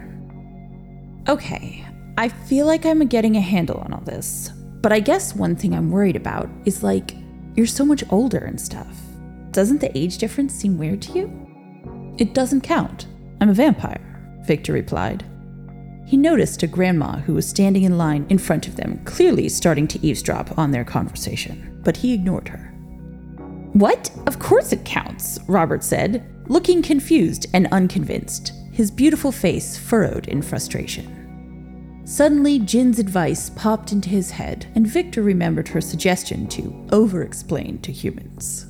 Okay, 1.28 1.84
I 2.16 2.30
feel 2.30 2.64
like 2.64 2.86
I'm 2.86 3.06
getting 3.06 3.36
a 3.36 3.40
handle 3.42 3.80
on 3.80 3.92
all 3.92 4.00
this, 4.00 4.48
but 4.80 4.94
I 4.94 5.00
guess 5.00 5.34
one 5.36 5.56
thing 5.56 5.74
I'm 5.74 5.90
worried 5.90 6.16
about 6.16 6.48
is 6.64 6.82
like, 6.82 7.14
you're 7.54 7.66
so 7.66 7.84
much 7.84 8.02
older 8.08 8.38
and 8.38 8.58
stuff. 8.58 8.96
Doesn't 9.50 9.82
the 9.82 9.96
age 9.96 10.16
difference 10.16 10.54
seem 10.54 10.78
weird 10.78 11.02
to 11.02 11.12
you? 11.12 12.14
It 12.16 12.32
doesn't 12.32 12.62
count. 12.62 13.08
I'm 13.42 13.50
a 13.50 13.54
vampire, 13.54 14.40
Victor 14.46 14.72
replied. 14.72 15.22
He 16.06 16.16
noticed 16.16 16.62
a 16.62 16.66
grandma 16.66 17.18
who 17.18 17.34
was 17.34 17.46
standing 17.46 17.82
in 17.82 17.98
line 17.98 18.24
in 18.30 18.38
front 18.38 18.66
of 18.66 18.76
them, 18.76 19.04
clearly 19.04 19.50
starting 19.50 19.86
to 19.88 20.06
eavesdrop 20.06 20.56
on 20.56 20.70
their 20.70 20.84
conversation, 20.84 21.78
but 21.84 21.98
he 21.98 22.14
ignored 22.14 22.48
her. 22.48 22.72
What? 23.74 24.10
Of 24.26 24.38
course 24.38 24.72
it 24.72 24.86
counts, 24.86 25.38
Robert 25.46 25.84
said, 25.84 26.24
looking 26.46 26.80
confused 26.80 27.48
and 27.52 27.66
unconvinced, 27.70 28.54
his 28.72 28.90
beautiful 28.90 29.30
face 29.30 29.76
furrowed 29.76 30.26
in 30.28 30.40
frustration. 30.40 31.16
Suddenly, 32.08 32.60
Jin's 32.60 32.98
advice 32.98 33.50
popped 33.50 33.92
into 33.92 34.08
his 34.08 34.30
head, 34.30 34.64
and 34.74 34.86
Victor 34.86 35.22
remembered 35.22 35.68
her 35.68 35.82
suggestion 35.82 36.46
to 36.48 36.88
over 36.90 37.20
explain 37.22 37.82
to 37.82 37.92
humans. 37.92 38.64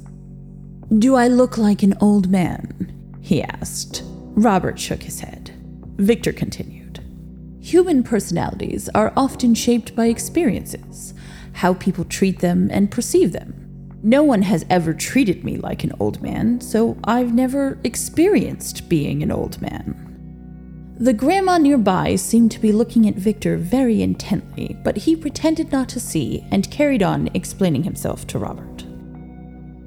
Do 0.98 1.14
I 1.14 1.28
look 1.28 1.56
like 1.56 1.84
an 1.84 1.94
old 2.00 2.28
man? 2.28 2.92
he 3.20 3.40
asked. 3.40 4.02
Robert 4.34 4.76
shook 4.76 5.04
his 5.04 5.20
head. 5.20 5.54
Victor 5.98 6.32
continued. 6.32 6.98
Human 7.60 8.02
personalities 8.02 8.88
are 8.92 9.12
often 9.16 9.54
shaped 9.54 9.94
by 9.94 10.06
experiences, 10.06 11.14
how 11.52 11.74
people 11.74 12.06
treat 12.06 12.40
them 12.40 12.68
and 12.72 12.90
perceive 12.90 13.30
them. 13.30 13.54
No 14.02 14.24
one 14.24 14.42
has 14.42 14.66
ever 14.68 14.92
treated 14.92 15.44
me 15.44 15.58
like 15.58 15.84
an 15.84 15.92
old 16.00 16.20
man, 16.20 16.60
so 16.60 16.98
I've 17.04 17.32
never 17.32 17.78
experienced 17.84 18.88
being 18.88 19.22
an 19.22 19.30
old 19.30 19.62
man. 19.62 20.07
The 21.00 21.12
grandma 21.12 21.58
nearby 21.58 22.16
seemed 22.16 22.50
to 22.50 22.60
be 22.60 22.72
looking 22.72 23.06
at 23.06 23.14
Victor 23.14 23.56
very 23.56 24.02
intently, 24.02 24.76
but 24.82 24.96
he 24.96 25.14
pretended 25.14 25.70
not 25.70 25.88
to 25.90 26.00
see 26.00 26.44
and 26.50 26.68
carried 26.72 27.04
on 27.04 27.30
explaining 27.34 27.84
himself 27.84 28.26
to 28.26 28.38
Robert. 28.40 28.84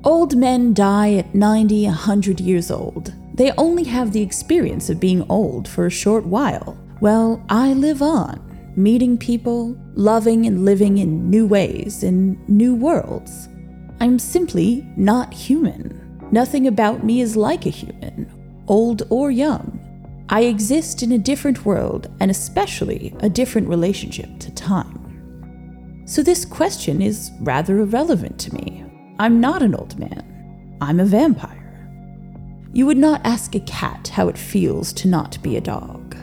Old 0.05 0.37
men 0.37 0.73
die 0.73 1.15
at 1.15 1.35
90, 1.35 1.83
100 1.83 2.39
years 2.39 2.71
old. 2.71 3.13
They 3.33 3.51
only 3.57 3.83
have 3.83 4.13
the 4.13 4.21
experience 4.21 4.89
of 4.89 5.01
being 5.01 5.25
old 5.29 5.67
for 5.67 5.85
a 5.85 5.91
short 5.91 6.25
while. 6.25 6.77
Well, 7.01 7.43
I 7.49 7.73
live 7.73 8.01
on, 8.01 8.73
meeting 8.77 9.17
people, 9.17 9.77
loving 9.95 10.45
and 10.45 10.63
living 10.63 10.99
in 10.99 11.29
new 11.29 11.45
ways, 11.45 12.03
in 12.03 12.41
new 12.47 12.73
worlds. 12.73 13.49
I'm 13.99 14.17
simply 14.17 14.87
not 14.95 15.33
human. 15.33 16.29
Nothing 16.31 16.67
about 16.67 17.03
me 17.03 17.19
is 17.19 17.35
like 17.35 17.65
a 17.65 17.69
human, 17.69 18.31
old 18.69 19.03
or 19.09 19.29
young. 19.29 19.80
I 20.31 20.43
exist 20.43 21.03
in 21.03 21.11
a 21.11 21.17
different 21.17 21.65
world 21.65 22.09
and 22.21 22.31
especially 22.31 23.13
a 23.19 23.29
different 23.29 23.67
relationship 23.67 24.39
to 24.39 24.51
time. 24.55 26.03
So 26.05 26.23
this 26.23 26.45
question 26.45 27.01
is 27.01 27.31
rather 27.41 27.79
irrelevant 27.79 28.39
to 28.39 28.55
me. 28.55 28.85
I'm 29.19 29.41
not 29.41 29.61
an 29.61 29.75
old 29.75 29.99
man. 29.99 30.77
I'm 30.79 31.01
a 31.01 31.05
vampire. 31.05 31.57
You 32.71 32.85
would 32.85 32.97
not 32.97 33.19
ask 33.25 33.55
a 33.55 33.59
cat 33.59 34.07
how 34.07 34.29
it 34.29 34.37
feels 34.37 34.93
to 34.93 35.09
not 35.09 35.37
be 35.43 35.57
a 35.57 35.61
dog. 35.61 36.15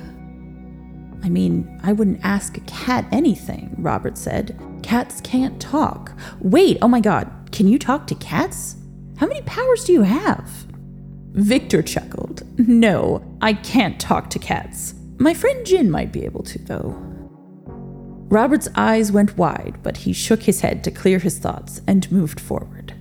I 1.22 1.28
mean, 1.28 1.78
I 1.82 1.92
wouldn't 1.92 2.24
ask 2.24 2.56
a 2.56 2.62
cat 2.62 3.04
anything, 3.12 3.74
Robert 3.76 4.16
said. 4.16 4.58
Cats 4.82 5.20
can't 5.20 5.60
talk. 5.60 6.12
Wait, 6.40 6.78
oh 6.80 6.88
my 6.88 7.00
god, 7.00 7.30
can 7.52 7.68
you 7.68 7.78
talk 7.78 8.06
to 8.06 8.14
cats? 8.14 8.76
How 9.18 9.26
many 9.26 9.42
powers 9.42 9.84
do 9.84 9.92
you 9.92 10.02
have? 10.02 10.48
Victor 11.32 11.82
chuckled. 11.82 12.42
No, 12.66 13.22
I 13.40 13.52
can't 13.52 14.00
talk 14.00 14.30
to 14.30 14.38
cats. 14.38 14.94
My 15.18 15.34
friend 15.34 15.64
Jin 15.64 15.90
might 15.90 16.12
be 16.12 16.24
able 16.24 16.42
to, 16.44 16.58
though. 16.58 16.96
Robert's 18.30 18.68
eyes 18.74 19.10
went 19.10 19.38
wide, 19.38 19.78
but 19.82 19.96
he 19.96 20.12
shook 20.12 20.42
his 20.42 20.60
head 20.60 20.84
to 20.84 20.90
clear 20.90 21.18
his 21.18 21.38
thoughts 21.38 21.80
and 21.86 22.10
moved 22.12 22.40
forward. 22.40 22.94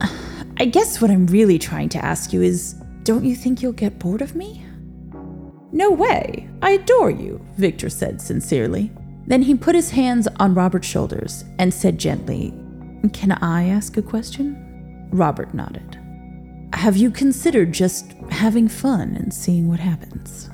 I 0.58 0.66
guess 0.66 1.00
what 1.00 1.10
I'm 1.10 1.26
really 1.26 1.58
trying 1.58 1.88
to 1.90 2.04
ask 2.04 2.32
you 2.32 2.42
is 2.42 2.74
don't 3.02 3.24
you 3.24 3.34
think 3.34 3.62
you'll 3.62 3.72
get 3.72 3.98
bored 3.98 4.20
of 4.20 4.34
me? 4.34 4.64
No 5.72 5.90
way. 5.90 6.48
I 6.60 6.72
adore 6.72 7.10
you, 7.10 7.44
Victor 7.56 7.88
said 7.88 8.20
sincerely. 8.20 8.92
Then 9.26 9.42
he 9.42 9.54
put 9.54 9.76
his 9.76 9.90
hands 9.90 10.26
on 10.38 10.54
Robert's 10.54 10.88
shoulders 10.88 11.44
and 11.58 11.72
said 11.72 11.98
gently, 11.98 12.52
Can 13.12 13.32
I 13.32 13.68
ask 13.68 13.96
a 13.96 14.02
question? 14.02 15.08
Robert 15.12 15.54
nodded. 15.54 15.99
Have 16.72 16.96
you 16.96 17.10
considered 17.10 17.72
just 17.72 18.12
having 18.30 18.68
fun 18.68 19.16
and 19.16 19.34
seeing 19.34 19.68
what 19.68 19.80
happens? 19.80 20.48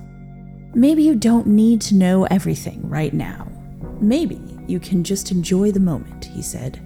Maybe 0.75 1.03
you 1.03 1.15
don't 1.15 1.47
need 1.47 1.81
to 1.83 1.95
know 1.95 2.25
everything 2.25 2.89
right 2.89 3.13
now. 3.13 3.49
Maybe 4.01 4.41
you 4.67 4.81
can 4.81 5.05
just 5.05 5.31
enjoy 5.31 5.71
the 5.71 5.81
moment, 5.81 6.25
he 6.25 6.43
said, 6.43 6.81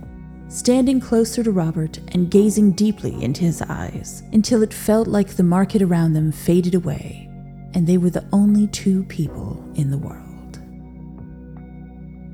standing 0.48 1.00
closer 1.00 1.42
to 1.42 1.50
Robert 1.50 1.98
and 2.12 2.30
gazing 2.30 2.72
deeply 2.72 3.22
into 3.22 3.42
his 3.42 3.62
eyes 3.62 4.22
until 4.32 4.62
it 4.62 4.74
felt 4.74 5.08
like 5.08 5.28
the 5.30 5.42
market 5.42 5.80
around 5.80 6.12
them 6.12 6.32
faded 6.32 6.74
away 6.74 7.28
and 7.74 7.86
they 7.86 7.98
were 7.98 8.10
the 8.10 8.28
only 8.32 8.66
two 8.66 9.04
people 9.04 9.64
in 9.74 9.90
the 9.90 9.98
world. 9.98 10.58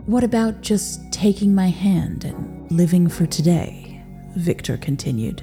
What 0.07 0.25
about 0.25 0.61
just 0.61 1.13
taking 1.13 1.55
my 1.55 1.69
hand 1.69 2.25
and 2.25 2.71
living 2.71 3.09
for 3.09 3.27
today? 3.27 4.05
Victor 4.37 4.77
continued, 4.77 5.43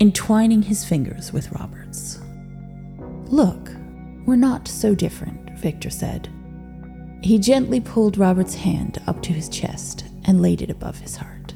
entwining 0.00 0.62
his 0.62 0.84
fingers 0.84 1.32
with 1.32 1.50
Robert's. 1.52 2.20
Look, 3.26 3.70
we're 4.26 4.36
not 4.36 4.68
so 4.68 4.94
different, 4.94 5.58
Victor 5.58 5.90
said. 5.90 6.28
He 7.22 7.38
gently 7.38 7.80
pulled 7.80 8.18
Robert's 8.18 8.54
hand 8.54 9.00
up 9.06 9.22
to 9.22 9.32
his 9.32 9.48
chest 9.48 10.04
and 10.24 10.42
laid 10.42 10.62
it 10.62 10.70
above 10.70 10.98
his 10.98 11.16
heart. 11.16 11.54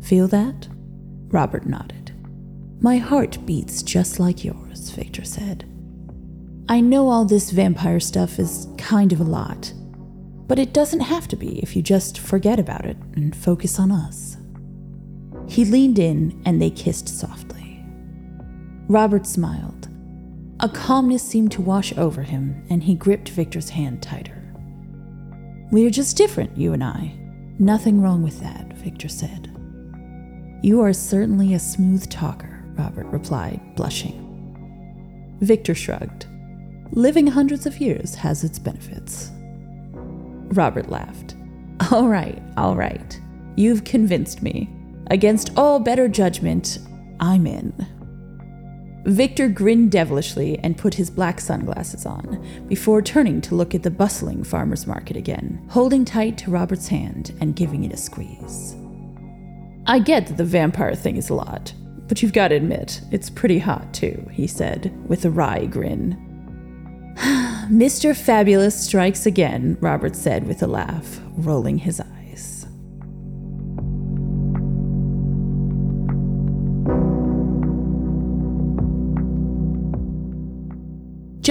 Feel 0.00 0.28
that? 0.28 0.68
Robert 1.28 1.66
nodded. 1.66 2.12
My 2.80 2.98
heart 2.98 3.38
beats 3.46 3.82
just 3.82 4.20
like 4.20 4.44
yours, 4.44 4.90
Victor 4.90 5.24
said. 5.24 5.64
I 6.68 6.80
know 6.80 7.08
all 7.08 7.24
this 7.24 7.50
vampire 7.50 8.00
stuff 8.00 8.38
is 8.38 8.68
kind 8.78 9.12
of 9.12 9.20
a 9.20 9.24
lot, 9.24 9.72
but 10.46 10.58
it 10.58 10.72
doesn't 10.72 11.00
have 11.00 11.28
to 11.28 11.36
be 11.36 11.58
if 11.60 11.74
you 11.76 11.82
just 11.82 12.18
forget 12.18 12.58
about 12.58 12.86
it 12.86 12.96
and 13.14 13.34
focus 13.34 13.78
on 13.78 13.90
us. 13.90 14.36
He 15.48 15.64
leaned 15.64 15.98
in 15.98 16.40
and 16.44 16.60
they 16.60 16.70
kissed 16.70 17.08
softly. 17.08 17.53
Robert 18.88 19.26
smiled. 19.26 19.88
A 20.60 20.68
calmness 20.68 21.22
seemed 21.22 21.52
to 21.52 21.62
wash 21.62 21.96
over 21.96 22.22
him, 22.22 22.64
and 22.68 22.82
he 22.82 22.94
gripped 22.94 23.30
Victor's 23.30 23.70
hand 23.70 24.02
tighter. 24.02 24.42
We're 25.70 25.90
just 25.90 26.16
different, 26.16 26.56
you 26.56 26.72
and 26.74 26.84
I. 26.84 27.14
Nothing 27.58 28.02
wrong 28.02 28.22
with 28.22 28.40
that, 28.40 28.72
Victor 28.74 29.08
said. 29.08 29.50
You 30.62 30.82
are 30.82 30.92
certainly 30.92 31.54
a 31.54 31.58
smooth 31.58 32.08
talker, 32.10 32.62
Robert 32.76 33.06
replied, 33.06 33.60
blushing. 33.74 34.20
Victor 35.40 35.74
shrugged. 35.74 36.26
Living 36.90 37.26
hundreds 37.26 37.66
of 37.66 37.80
years 37.80 38.14
has 38.14 38.44
its 38.44 38.58
benefits. 38.58 39.30
Robert 39.94 40.90
laughed. 40.90 41.36
All 41.90 42.08
right, 42.08 42.40
all 42.56 42.76
right. 42.76 43.20
You've 43.56 43.82
convinced 43.82 44.42
me. 44.42 44.70
Against 45.10 45.50
all 45.56 45.80
better 45.80 46.06
judgment, 46.06 46.78
I'm 47.18 47.46
in. 47.48 47.74
Victor 49.04 49.48
grinned 49.48 49.92
devilishly 49.92 50.58
and 50.62 50.78
put 50.78 50.94
his 50.94 51.10
black 51.10 51.40
sunglasses 51.40 52.06
on, 52.06 52.42
before 52.68 53.02
turning 53.02 53.40
to 53.42 53.54
look 53.54 53.74
at 53.74 53.82
the 53.82 53.90
bustling 53.90 54.42
farmer's 54.42 54.86
market 54.86 55.16
again, 55.16 55.62
holding 55.68 56.04
tight 56.04 56.38
to 56.38 56.50
Robert's 56.50 56.88
hand 56.88 57.32
and 57.40 57.54
giving 57.54 57.84
it 57.84 57.92
a 57.92 57.98
squeeze. 57.98 58.74
I 59.86 59.98
get 59.98 60.26
that 60.28 60.38
the 60.38 60.44
vampire 60.44 60.94
thing 60.94 61.18
is 61.18 61.28
a 61.28 61.34
lot, 61.34 61.74
but 62.08 62.22
you've 62.22 62.32
got 62.32 62.48
to 62.48 62.54
admit, 62.54 63.02
it's 63.10 63.28
pretty 63.28 63.58
hot 63.58 63.92
too, 63.92 64.26
he 64.32 64.46
said, 64.46 64.90
with 65.06 65.26
a 65.26 65.30
wry 65.30 65.66
grin. 65.66 66.16
Mr. 67.70 68.16
Fabulous 68.16 68.86
strikes 68.86 69.26
again, 69.26 69.76
Robert 69.80 70.16
said 70.16 70.46
with 70.46 70.62
a 70.62 70.66
laugh, 70.66 71.20
rolling 71.36 71.78
his 71.78 72.00
eyes. 72.00 72.13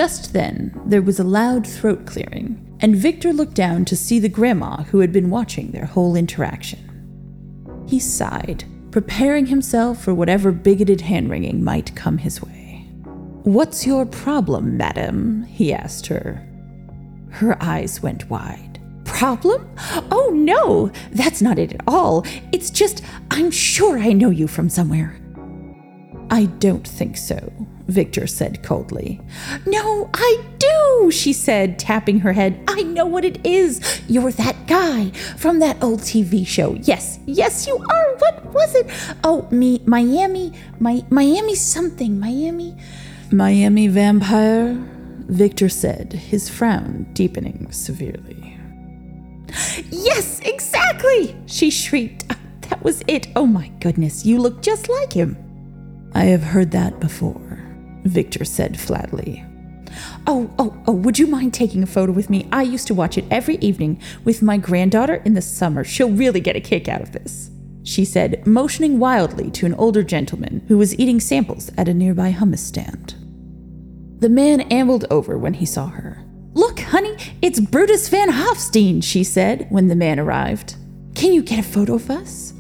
Just 0.04 0.34
then, 0.34 0.82
there 0.86 1.02
was 1.02 1.18
a 1.18 1.24
loud 1.24 1.66
throat 1.66 2.06
clearing, 2.06 2.76
and 2.82 2.94
Victor 2.94 3.32
looked 3.32 3.54
down 3.54 3.86
to 3.86 3.96
see 3.96 4.20
the 4.20 4.28
grandma 4.28 4.84
who 4.84 5.00
had 5.00 5.14
been 5.14 5.30
watching 5.30 5.72
their 5.72 5.86
whole 5.86 6.18
interaction. 6.18 7.86
He 7.88 8.00
sighed, 8.00 8.66
preparing 8.92 9.46
himself 9.46 10.04
for 10.04 10.14
whatever 10.14 10.52
bigoted 10.52 11.00
hand 11.00 11.30
wringing 11.30 11.64
might 11.64 11.96
come 11.96 12.18
his 12.18 12.42
way. 12.42 12.86
What's 13.44 13.88
your 13.88 14.06
problem, 14.06 14.76
madam? 14.76 15.44
he 15.44 15.72
asked 15.72 16.08
her. 16.08 16.46
Her 17.30 17.56
eyes 17.64 18.04
went 18.04 18.30
wide. 18.30 18.82
Problem? 19.06 19.74
Oh, 20.12 20.32
no, 20.34 20.92
that's 21.14 21.42
not 21.42 21.58
it 21.58 21.72
at 21.72 21.82
all. 21.88 22.26
It's 22.52 22.70
just, 22.70 23.06
I'm 23.32 23.52
sure 23.52 23.98
I 23.98 24.12
know 24.12 24.32
you 24.32 24.50
from 24.50 24.68
somewhere. 24.68 25.18
I 26.30 26.48
don't 26.60 26.86
think 26.86 27.16
so, 27.16 27.54
Victor 27.88 28.28
said 28.28 28.64
coldly. 28.64 29.20
No, 29.66 30.10
I 30.14 30.44
do, 30.58 31.12
she 31.12 31.34
said, 31.34 31.78
tapping 31.78 32.20
her 32.20 32.34
head. 32.34 32.64
I 32.68 32.84
know 32.84 33.06
what 33.06 33.26
it 33.26 33.46
is. 33.46 34.02
You're 34.08 34.32
that 34.32 34.68
guy 34.68 35.10
from 35.38 35.60
that 35.60 35.84
old 35.84 36.02
TV 36.02 36.48
show. 36.48 36.76
Yes, 36.76 37.20
yes, 37.26 37.68
you 37.68 37.78
are. 37.78 38.16
What 38.18 38.46
was 38.54 38.76
it? 38.76 38.88
Oh, 39.24 39.48
me, 39.52 39.82
Miami, 39.86 40.54
my, 40.80 41.04
Miami 41.10 41.56
something, 41.56 42.20
Miami. 42.20 42.76
Miami 43.32 43.88
vampire? 43.88 44.78
Victor 45.28 45.70
said, 45.70 46.14
his 46.14 46.50
frown 46.50 47.08
deepening 47.14 47.72
severely. 47.72 48.58
Yes, 49.90 50.40
exactly! 50.40 51.36
She 51.46 51.70
shrieked. 51.70 52.28
That 52.70 52.84
was 52.84 53.04
it. 53.08 53.28
Oh 53.36 53.46
my 53.46 53.68
goodness, 53.80 54.26
you 54.26 54.40
look 54.40 54.62
just 54.62 54.90
like 54.90 55.14
him. 55.14 55.38
I 56.16 56.26
have 56.26 56.44
heard 56.44 56.72
that 56.72 57.00
before, 57.00 57.42
Victor 58.04 58.46
said 58.46 58.80
flatly. 58.80 59.46
Oh, 60.26 60.50
oh, 60.58 60.82
oh, 60.88 60.94
would 60.94 61.20
you 61.20 61.28
mind 61.28 61.54
taking 61.54 61.84
a 61.84 61.88
photo 61.88 62.12
with 62.12 62.30
me? 62.30 62.48
I 62.52 62.64
used 62.64 62.88
to 62.88 62.94
watch 62.94 63.18
it 63.18 63.26
every 63.30 63.58
evening 63.58 64.02
with 64.24 64.42
my 64.42 64.58
granddaughter 64.58 65.16
in 65.26 65.34
the 65.34 65.42
summer. 65.42 65.84
She'll 65.84 66.10
really 66.10 66.40
get 66.40 66.56
a 66.56 66.62
kick 66.62 66.88
out 66.88 67.02
of 67.02 67.12
this, 67.12 67.52
she 67.84 68.06
said, 68.06 68.46
motioning 68.48 69.00
wildly 69.00 69.52
to 69.52 69.66
an 69.66 69.74
older 69.76 70.04
gentleman 70.04 70.64
who 70.68 70.78
was 70.78 70.98
eating 70.98 71.20
samples 71.20 71.70
at 71.78 71.88
a 71.88 71.94
nearby 71.94 72.32
hummus 72.32 72.60
stand. 72.60 73.16
The 74.20 74.30
man 74.30 74.62
ambled 74.62 75.06
over 75.12 75.38
when 75.38 75.56
he 75.56 75.66
saw 75.66 75.88
her. 75.88 76.24
Look, 76.54 76.80
honey, 76.80 77.18
it's 77.42 77.60
Brutus 77.60 78.10
Van 78.10 78.30
Hofstein, 78.30 79.02
she 79.02 79.24
said 79.24 79.68
when 79.70 79.88
the 79.88 79.96
man 79.96 80.20
arrived. 80.20 80.76
Can 81.16 81.34
you 81.34 81.44
get 81.44 81.60
a 81.60 81.64
photo 81.64 81.96
of 81.96 82.10
us? 82.10 82.54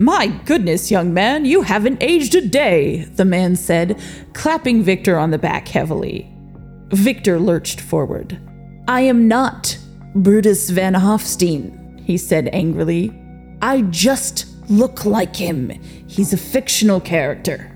My 0.00 0.28
goodness, 0.46 0.90
young 0.90 1.12
man, 1.12 1.44
you 1.44 1.60
haven't 1.60 2.02
aged 2.02 2.34
a 2.34 2.40
day, 2.40 3.04
the 3.16 3.26
man 3.26 3.54
said, 3.54 4.00
clapping 4.32 4.82
Victor 4.82 5.18
on 5.18 5.30
the 5.30 5.36
back 5.36 5.68
heavily. 5.68 6.26
Victor 6.88 7.38
lurched 7.38 7.82
forward. 7.82 8.40
I 8.88 9.02
am 9.02 9.28
not 9.28 9.76
Brutus 10.14 10.70
Van 10.70 10.94
Hofstein, 10.94 12.02
he 12.02 12.16
said 12.16 12.48
angrily. 12.54 13.14
I 13.60 13.82
just 13.82 14.46
look 14.70 15.04
like 15.04 15.36
him. 15.36 15.68
He's 16.08 16.32
a 16.32 16.38
fictional 16.38 17.02
character. 17.02 17.70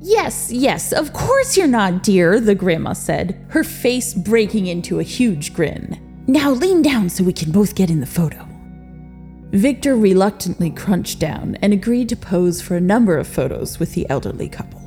Yes, 0.00 0.52
yes, 0.52 0.92
of 0.92 1.12
course 1.12 1.56
you're 1.56 1.66
not, 1.66 2.04
dear, 2.04 2.38
the 2.38 2.54
grandma 2.54 2.92
said, 2.92 3.44
her 3.48 3.64
face 3.64 4.14
breaking 4.14 4.68
into 4.68 5.00
a 5.00 5.02
huge 5.02 5.52
grin. 5.52 5.98
Now 6.28 6.50
lean 6.50 6.80
down 6.80 7.10
so 7.10 7.24
we 7.24 7.32
can 7.32 7.50
both 7.50 7.74
get 7.74 7.90
in 7.90 7.98
the 7.98 8.06
photo. 8.06 8.53
Victor 9.54 9.94
reluctantly 9.96 10.68
crunched 10.68 11.20
down 11.20 11.56
and 11.62 11.72
agreed 11.72 12.08
to 12.08 12.16
pose 12.16 12.60
for 12.60 12.76
a 12.76 12.80
number 12.80 13.16
of 13.16 13.28
photos 13.28 13.78
with 13.78 13.94
the 13.94 14.04
elderly 14.10 14.48
couple. 14.48 14.80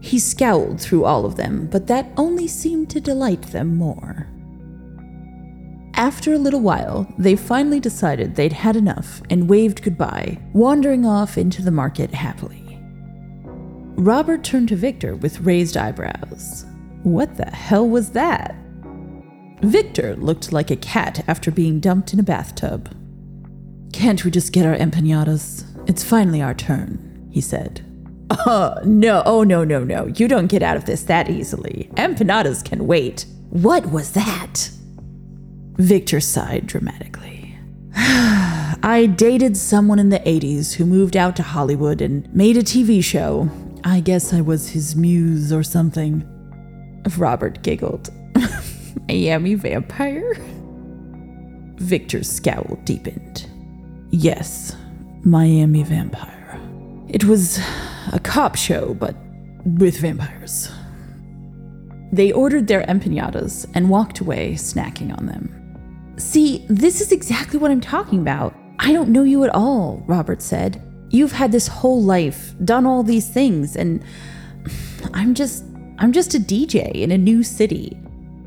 He 0.00 0.18
scowled 0.18 0.80
through 0.80 1.04
all 1.04 1.24
of 1.24 1.36
them, 1.36 1.68
but 1.70 1.86
that 1.86 2.10
only 2.16 2.48
seemed 2.48 2.90
to 2.90 3.00
delight 3.00 3.42
them 3.42 3.76
more. 3.76 4.26
After 5.94 6.34
a 6.34 6.38
little 6.38 6.60
while, 6.60 7.06
they 7.18 7.36
finally 7.36 7.78
decided 7.78 8.34
they'd 8.34 8.52
had 8.52 8.74
enough 8.74 9.22
and 9.30 9.48
waved 9.48 9.84
goodbye, 9.84 10.40
wandering 10.52 11.06
off 11.06 11.38
into 11.38 11.62
the 11.62 11.70
market 11.70 12.12
happily. 12.12 12.80
Robert 13.94 14.42
turned 14.42 14.70
to 14.70 14.76
Victor 14.76 15.14
with 15.14 15.42
raised 15.42 15.76
eyebrows. 15.76 16.66
What 17.04 17.36
the 17.36 17.46
hell 17.46 17.88
was 17.88 18.10
that? 18.10 18.56
Victor 19.62 20.16
looked 20.16 20.52
like 20.52 20.72
a 20.72 20.76
cat 20.76 21.22
after 21.28 21.52
being 21.52 21.78
dumped 21.78 22.12
in 22.12 22.18
a 22.18 22.24
bathtub. 22.24 22.92
Can't 23.94 24.24
we 24.24 24.32
just 24.32 24.52
get 24.52 24.66
our 24.66 24.74
empanadas? 24.74 25.64
It's 25.88 26.02
finally 26.02 26.42
our 26.42 26.52
turn, 26.52 27.28
he 27.30 27.40
said. 27.40 27.80
Oh, 28.28 28.74
no, 28.84 29.22
oh, 29.24 29.44
no, 29.44 29.62
no, 29.62 29.84
no. 29.84 30.06
You 30.16 30.26
don't 30.26 30.48
get 30.48 30.64
out 30.64 30.76
of 30.76 30.84
this 30.84 31.04
that 31.04 31.30
easily. 31.30 31.88
Empanadas 31.94 32.64
can 32.64 32.88
wait. 32.88 33.24
What 33.50 33.86
was 33.86 34.10
that? 34.10 34.68
Victor 35.76 36.18
sighed 36.18 36.66
dramatically. 36.66 37.56
I 37.94 39.14
dated 39.16 39.56
someone 39.56 40.00
in 40.00 40.08
the 40.08 40.18
80s 40.18 40.74
who 40.74 40.86
moved 40.86 41.16
out 41.16 41.36
to 41.36 41.44
Hollywood 41.44 42.00
and 42.00 42.28
made 42.34 42.56
a 42.56 42.64
TV 42.64 43.02
show. 43.02 43.48
I 43.84 44.00
guess 44.00 44.34
I 44.34 44.40
was 44.40 44.70
his 44.70 44.96
muse 44.96 45.52
or 45.52 45.62
something. 45.62 46.28
Robert 47.16 47.62
giggled. 47.62 48.10
Miami 49.08 49.54
vampire? 49.54 50.34
Victor's 51.76 52.28
scowl 52.28 52.76
deepened. 52.82 53.48
Yes, 54.16 54.76
Miami 55.24 55.82
vampire. 55.82 56.60
It 57.08 57.24
was 57.24 57.58
a 58.12 58.20
cop 58.20 58.54
show, 58.54 58.94
but 58.94 59.16
with 59.64 59.98
vampires. 59.98 60.70
They 62.12 62.30
ordered 62.30 62.68
their 62.68 62.84
empanadas 62.84 63.68
and 63.74 63.90
walked 63.90 64.20
away, 64.20 64.52
snacking 64.52 65.18
on 65.18 65.26
them. 65.26 66.14
See, 66.16 66.64
this 66.68 67.00
is 67.00 67.10
exactly 67.10 67.58
what 67.58 67.72
I'm 67.72 67.80
talking 67.80 68.20
about. 68.20 68.54
I 68.78 68.92
don't 68.92 69.08
know 69.08 69.24
you 69.24 69.42
at 69.42 69.52
all, 69.52 70.00
Robert 70.06 70.42
said. 70.42 70.80
You've 71.10 71.32
had 71.32 71.50
this 71.50 71.66
whole 71.66 72.00
life, 72.00 72.54
done 72.64 72.86
all 72.86 73.02
these 73.02 73.28
things, 73.28 73.74
and 73.74 74.00
I'm 75.12 75.34
just 75.34 75.64
I'm 75.98 76.12
just 76.12 76.34
a 76.36 76.38
DJ 76.38 76.92
in 76.92 77.10
a 77.10 77.18
new 77.18 77.42
city. 77.42 78.00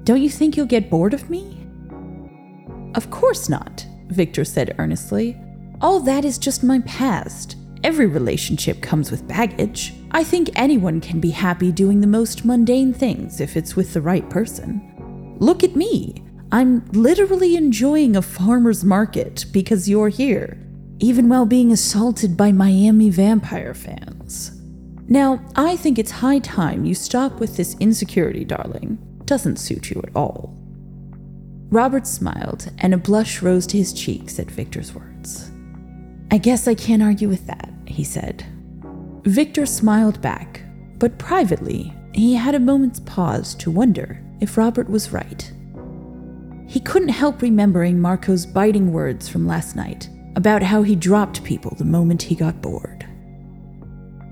Don't 0.05 0.21
you 0.21 0.29
think 0.29 0.55
you'll 0.55 0.65
get 0.65 0.89
bored 0.89 1.13
of 1.13 1.29
me? 1.29 1.67
Of 2.95 3.11
course 3.11 3.49
not, 3.49 3.85
Victor 4.07 4.45
said 4.45 4.73
earnestly. 4.79 5.37
All 5.79 5.99
that 6.01 6.25
is 6.25 6.39
just 6.39 6.63
my 6.63 6.79
past. 6.79 7.55
Every 7.83 8.07
relationship 8.07 8.81
comes 8.81 9.11
with 9.11 9.27
baggage. 9.27 9.93
I 10.09 10.23
think 10.23 10.49
anyone 10.55 10.99
can 10.99 11.19
be 11.19 11.29
happy 11.29 11.71
doing 11.71 12.01
the 12.01 12.07
most 12.07 12.43
mundane 12.43 12.93
things 12.93 13.39
if 13.39 13.55
it's 13.55 13.75
with 13.75 13.93
the 13.93 14.01
right 14.01 14.27
person. 14.27 15.35
Look 15.39 15.63
at 15.63 15.75
me. 15.75 16.23
I'm 16.51 16.83
literally 16.93 17.55
enjoying 17.55 18.15
a 18.15 18.21
farmer's 18.23 18.83
market 18.83 19.45
because 19.51 19.87
you're 19.87 20.09
here, 20.09 20.57
even 20.99 21.29
while 21.29 21.45
being 21.45 21.71
assaulted 21.71 22.35
by 22.35 22.51
Miami 22.51 23.11
vampire 23.11 23.75
fans. 23.75 24.59
Now, 25.07 25.45
I 25.55 25.75
think 25.75 25.99
it's 25.99 26.11
high 26.11 26.39
time 26.39 26.85
you 26.85 26.95
stop 26.95 27.39
with 27.39 27.55
this 27.55 27.75
insecurity, 27.79 28.45
darling. 28.45 28.97
Doesn't 29.25 29.57
suit 29.57 29.91
you 29.91 30.01
at 30.03 30.15
all. 30.15 30.57
Robert 31.69 32.07
smiled, 32.07 32.71
and 32.79 32.93
a 32.93 32.97
blush 32.97 33.41
rose 33.41 33.67
to 33.67 33.77
his 33.77 33.93
cheeks 33.93 34.39
at 34.39 34.49
Victor's 34.49 34.95
words. 34.95 35.51
I 36.29 36.37
guess 36.37 36.67
I 36.67 36.75
can't 36.75 37.03
argue 37.03 37.29
with 37.29 37.47
that, 37.47 37.71
he 37.85 38.03
said. 38.03 38.45
Victor 39.23 39.65
smiled 39.65 40.21
back, 40.21 40.61
but 40.99 41.17
privately, 41.17 41.93
he 42.13 42.33
had 42.35 42.55
a 42.55 42.59
moment's 42.59 42.99
pause 43.01 43.55
to 43.55 43.71
wonder 43.71 44.21
if 44.39 44.57
Robert 44.57 44.89
was 44.89 45.11
right. 45.11 45.51
He 46.67 46.79
couldn't 46.79 47.09
help 47.09 47.41
remembering 47.41 47.99
Marco's 47.99 48.45
biting 48.45 48.91
words 48.91 49.29
from 49.29 49.47
last 49.47 49.75
night 49.75 50.09
about 50.35 50.61
how 50.61 50.83
he 50.83 50.95
dropped 50.95 51.43
people 51.43 51.75
the 51.77 51.85
moment 51.85 52.21
he 52.21 52.35
got 52.35 52.61
bored. 52.61 53.05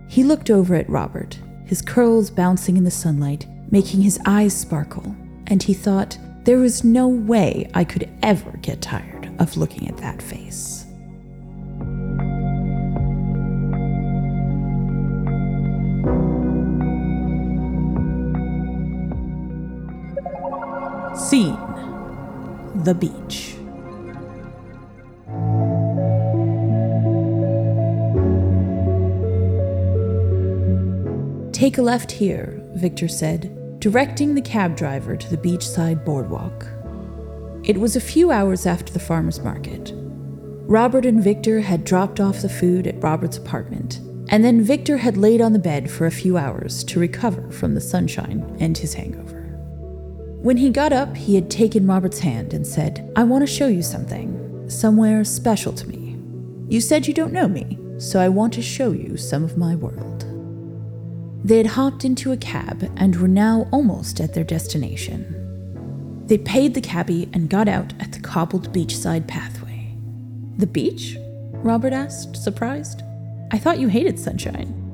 He 0.07 0.23
looked 0.23 0.49
over 0.49 0.75
at 0.75 0.89
Robert, 0.89 1.39
his 1.65 1.81
curls 1.81 2.29
bouncing 2.29 2.77
in 2.77 2.83
the 2.83 2.91
sunlight, 2.91 3.47
making 3.71 4.01
his 4.01 4.19
eyes 4.25 4.55
sparkle, 4.55 5.15
and 5.47 5.63
he 5.63 5.73
thought, 5.73 6.17
there 6.43 6.63
is 6.63 6.83
no 6.83 7.07
way 7.07 7.69
I 7.73 7.83
could 7.83 8.09
ever 8.21 8.51
get 8.61 8.81
tired 8.81 9.31
of 9.39 9.57
looking 9.57 9.87
at 9.87 9.97
that 9.97 10.21
face. 10.21 10.84
Scene 21.35 21.57
The 22.85 22.93
beach. 22.93 23.57
Take 31.51 31.77
a 31.77 31.81
left 31.81 32.09
here, 32.09 32.61
Victor 32.75 33.09
said, 33.09 33.79
directing 33.81 34.33
the 34.33 34.41
cab 34.41 34.77
driver 34.77 35.17
to 35.17 35.29
the 35.29 35.35
beachside 35.35 36.05
boardwalk. 36.05 36.67
It 37.65 37.81
was 37.81 37.97
a 37.97 37.99
few 37.99 38.31
hours 38.31 38.65
after 38.65 38.93
the 38.93 38.99
farmer's 38.99 39.41
market. 39.41 39.91
Robert 39.93 41.05
and 41.05 41.21
Victor 41.21 41.59
had 41.59 41.83
dropped 41.83 42.21
off 42.21 42.43
the 42.43 42.47
food 42.47 42.87
at 42.87 43.03
Robert's 43.03 43.37
apartment, 43.37 43.99
and 44.29 44.41
then 44.41 44.61
Victor 44.61 44.95
had 44.95 45.17
laid 45.17 45.41
on 45.41 45.51
the 45.51 45.59
bed 45.59 45.91
for 45.91 46.05
a 46.05 46.11
few 46.11 46.37
hours 46.37 46.81
to 46.85 46.97
recover 46.97 47.51
from 47.51 47.75
the 47.75 47.81
sunshine 47.81 48.55
and 48.61 48.77
his 48.77 48.93
hangover. 48.93 49.44
When 50.45 50.57
he 50.57 50.69
got 50.69 50.93
up, 50.93 51.17
he 51.17 51.33
had 51.33 51.49
taken 51.49 51.87
Robert's 51.87 52.19
hand 52.19 52.53
and 52.53 52.67
said, 52.67 53.11
I 53.15 53.23
want 53.23 53.41
to 53.41 53.51
show 53.51 53.65
you 53.65 53.81
something, 53.81 54.69
somewhere 54.69 55.23
special 55.23 55.73
to 55.73 55.87
me. 55.87 56.17
You 56.69 56.81
said 56.81 57.07
you 57.07 57.15
don't 57.15 57.33
know 57.33 57.47
me, 57.47 57.79
so 57.97 58.19
I 58.19 58.29
want 58.29 58.53
to 58.53 58.61
show 58.61 58.91
you 58.91 59.17
some 59.17 59.43
of 59.43 59.57
my 59.57 59.75
world. 59.75 60.23
They 61.43 61.57
had 61.57 61.65
hopped 61.65 62.05
into 62.05 62.31
a 62.31 62.37
cab 62.37 62.87
and 62.95 63.15
were 63.15 63.27
now 63.27 63.67
almost 63.71 64.19
at 64.19 64.35
their 64.35 64.43
destination. 64.43 66.23
They 66.27 66.37
paid 66.37 66.75
the 66.75 66.79
cabbie 66.79 67.27
and 67.33 67.49
got 67.49 67.67
out 67.67 67.93
at 67.99 68.11
the 68.11 68.19
cobbled 68.19 68.71
beachside 68.71 69.25
pathway. 69.27 69.97
The 70.57 70.67
beach? 70.67 71.17
Robert 71.53 71.91
asked, 71.91 72.37
surprised. 72.37 73.01
I 73.51 73.57
thought 73.57 73.79
you 73.79 73.87
hated 73.87 74.19
sunshine. 74.19 74.84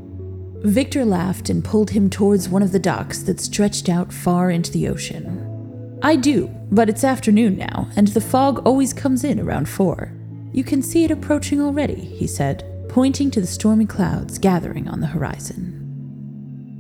Victor 0.64 1.04
laughed 1.04 1.50
and 1.50 1.66
pulled 1.66 1.90
him 1.90 2.08
towards 2.08 2.48
one 2.48 2.62
of 2.62 2.72
the 2.72 2.78
docks 2.78 3.24
that 3.24 3.40
stretched 3.40 3.90
out 3.90 4.14
far 4.14 4.52
into 4.52 4.72
the 4.72 4.88
ocean. 4.88 6.00
I 6.04 6.16
do, 6.16 6.52
but 6.72 6.88
it's 6.88 7.04
afternoon 7.04 7.58
now, 7.58 7.90
and 7.96 8.10
the 8.10 8.22
fog 8.22 8.62
always 8.64 8.94
comes 8.94 9.24
in 9.24 9.40
around 9.40 9.68
four. 9.68 10.14
You 10.52 10.64
can 10.64 10.84
see 10.84 11.04
it 11.04 11.10
approaching 11.10 11.60
already, 11.60 11.96
he 11.96 12.28
said, 12.28 12.64
pointing 12.90 13.32
to 13.32 13.42
the 13.42 13.48
stormy 13.48 13.88
clouds 13.88 14.38
gathering 14.38 14.88
on 14.88 15.00
the 15.00 15.08
horizon. 15.08 15.80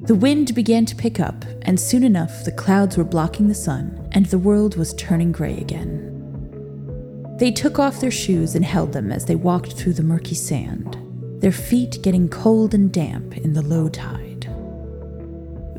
The 0.03 0.15
wind 0.15 0.53
began 0.53 0.85
to 0.85 0.95
pick 0.95 1.19
up, 1.19 1.43
and 1.63 1.79
soon 1.79 2.03
enough 2.03 2.45
the 2.45 2.51
clouds 2.51 2.97
were 2.97 3.03
blocking 3.03 3.47
the 3.47 3.55
sun, 3.55 4.09
and 4.11 4.27
the 4.27 4.37
world 4.37 4.77
was 4.77 4.93
turning 4.93 5.31
gray 5.31 5.57
again. 5.57 6.07
They 7.39 7.51
took 7.51 7.79
off 7.79 7.99
their 7.99 8.11
shoes 8.11 8.53
and 8.53 8.63
held 8.63 8.93
them 8.93 9.11
as 9.11 9.25
they 9.25 9.35
walked 9.35 9.73
through 9.73 9.93
the 9.93 10.03
murky 10.03 10.35
sand 10.35 10.99
their 11.41 11.51
feet 11.51 12.01
getting 12.03 12.29
cold 12.29 12.73
and 12.75 12.93
damp 12.93 13.35
in 13.35 13.53
the 13.53 13.63
low 13.63 13.89
tide. 13.89 14.47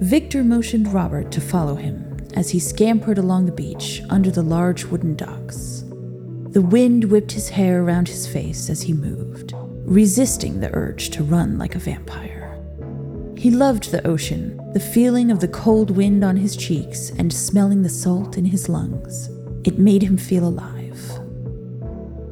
Victor 0.00 0.42
motioned 0.42 0.92
Robert 0.92 1.30
to 1.30 1.40
follow 1.40 1.76
him 1.76 2.16
as 2.34 2.50
he 2.50 2.58
scampered 2.58 3.16
along 3.16 3.46
the 3.46 3.52
beach 3.52 4.02
under 4.10 4.30
the 4.30 4.42
large 4.42 4.84
wooden 4.84 5.14
docks. 5.14 5.84
The 6.50 6.60
wind 6.60 7.04
whipped 7.04 7.30
his 7.32 7.50
hair 7.50 7.84
around 7.84 8.08
his 8.08 8.26
face 8.26 8.68
as 8.68 8.82
he 8.82 8.92
moved, 8.92 9.54
resisting 9.84 10.58
the 10.58 10.74
urge 10.74 11.10
to 11.10 11.22
run 11.22 11.58
like 11.58 11.76
a 11.76 11.78
vampire. 11.78 12.60
He 13.38 13.50
loved 13.50 13.92
the 13.92 14.04
ocean, 14.04 14.58
the 14.72 14.80
feeling 14.80 15.30
of 15.30 15.38
the 15.38 15.48
cold 15.48 15.92
wind 15.92 16.24
on 16.24 16.36
his 16.36 16.56
cheeks 16.56 17.10
and 17.10 17.32
smelling 17.32 17.82
the 17.82 17.88
salt 17.88 18.36
in 18.36 18.46
his 18.46 18.68
lungs. 18.68 19.30
It 19.64 19.78
made 19.78 20.02
him 20.02 20.16
feel 20.16 20.48
alive. 20.48 21.00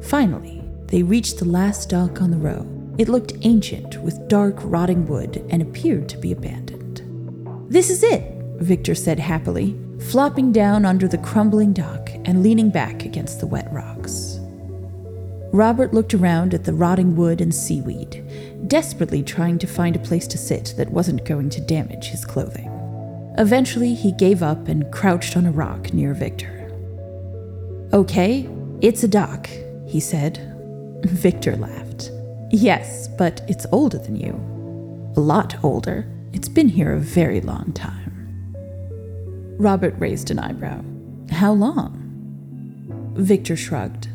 Finally, 0.01 0.63
they 0.87 1.03
reached 1.03 1.37
the 1.37 1.45
last 1.45 1.89
dock 1.89 2.21
on 2.21 2.31
the 2.31 2.37
row 2.37 2.80
it 2.97 3.09
looked 3.09 3.33
ancient, 3.41 4.01
with 4.01 4.27
dark, 4.27 4.55
rotting 4.63 5.07
wood, 5.07 5.45
and 5.49 5.61
appeared 5.61 6.09
to 6.09 6.17
be 6.17 6.31
abandoned. 6.31 7.01
This 7.69 7.89
is 7.89 8.03
it, 8.03 8.23
Victor 8.57 8.95
said 8.95 9.19
happily, 9.19 9.79
flopping 10.09 10.51
down 10.51 10.85
under 10.85 11.07
the 11.07 11.17
crumbling 11.17 11.73
dock 11.73 12.09
and 12.25 12.43
leaning 12.43 12.69
back 12.69 13.05
against 13.05 13.39
the 13.39 13.47
wet 13.47 13.71
rocks. 13.71 14.39
Robert 15.53 15.93
looked 15.93 16.13
around 16.13 16.53
at 16.53 16.63
the 16.63 16.73
rotting 16.73 17.15
wood 17.15 17.41
and 17.41 17.53
seaweed, 17.53 18.23
desperately 18.67 19.21
trying 19.21 19.57
to 19.59 19.67
find 19.67 19.95
a 19.95 19.99
place 19.99 20.27
to 20.27 20.37
sit 20.37 20.73
that 20.77 20.91
wasn't 20.91 21.25
going 21.25 21.49
to 21.49 21.61
damage 21.61 22.05
his 22.05 22.23
clothing. 22.23 22.69
Eventually, 23.37 23.93
he 23.93 24.11
gave 24.13 24.43
up 24.43 24.67
and 24.67 24.91
crouched 24.91 25.35
on 25.35 25.45
a 25.45 25.51
rock 25.51 25.93
near 25.93 26.13
Victor. 26.13 26.57
Okay, 27.93 28.49
it's 28.81 29.03
a 29.03 29.07
dock, 29.07 29.47
he 29.87 29.99
said. 29.99 30.37
Victor 31.05 31.55
laughed. 31.57 31.90
Yes, 32.53 33.07
but 33.07 33.41
it's 33.47 33.65
older 33.71 33.97
than 33.97 34.17
you. 34.17 34.33
A 35.15 35.21
lot 35.21 35.55
older. 35.63 36.05
It's 36.33 36.49
been 36.49 36.67
here 36.67 36.93
a 36.93 36.99
very 36.99 37.39
long 37.39 37.71
time. 37.71 38.55
Robert 39.57 39.95
raised 39.97 40.31
an 40.31 40.39
eyebrow. 40.39 40.83
How 41.31 41.53
long? 41.53 41.97
Victor 43.15 43.55
shrugged. 43.55 44.09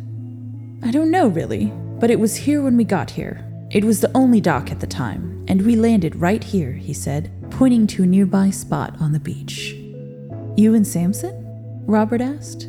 I 0.83 0.91
don't 0.91 1.11
know, 1.11 1.29
really, 1.29 1.73
but 1.99 2.11
it 2.11 2.21
was 2.21 2.37
here 2.37 2.63
when 2.63 2.77
we 2.77 2.85
got 2.85 3.11
here. 3.11 3.43
It 3.71 3.85
was 3.85 4.01
the 4.01 4.15
only 4.15 4.41
dock 4.43 4.71
at 4.71 4.81
the 4.81 4.87
time, 4.87 5.45
and 5.49 5.63
we 5.63 5.75
landed 5.75 6.17
right 6.17 6.45
here, 6.45 6.73
he 6.73 6.93
said, 6.93 7.33
pointing 7.51 7.87
to 7.89 8.03
a 8.03 8.07
nearby 8.07 8.51
spot 8.51 8.95
on 9.01 9.13
the 9.13 9.21
beach. 9.21 9.73
You 10.57 10.75
and 10.75 10.87
Samson? 10.87 11.43
Robert 11.87 12.21
asked. 12.21 12.69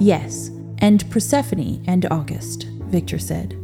Yes, 0.00 0.50
and 0.78 1.08
Persephone 1.10 1.84
and 1.86 2.06
August, 2.06 2.64
Victor 2.88 3.18
said. 3.18 3.56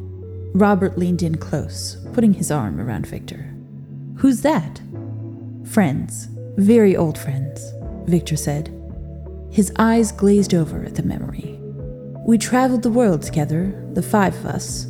Robert 0.55 0.99
leaned 0.99 1.23
in 1.23 1.37
close, 1.39 1.97
putting 2.13 2.35
his 2.35 2.51
arm 2.51 2.81
around 2.81 3.07
Victor. 3.07 3.55
Who's 4.17 4.43
that? 4.43 4.81
Friends. 5.65 6.29
Very 6.57 6.95
old 6.95 7.17
friends, 7.17 7.73
Victor 8.07 8.37
said. 8.37 8.69
His 9.51 9.73
eyes 9.79 10.13
glazed 10.13 10.53
over 10.53 10.85
at 10.85 10.95
the 10.95 11.03
memory. 11.03 11.59
We 12.27 12.37
traveled 12.37 12.83
the 12.83 12.91
world 12.91 13.23
together, 13.23 13.73
the 13.95 14.03
five 14.03 14.35
of 14.37 14.47
us. 14.47 14.87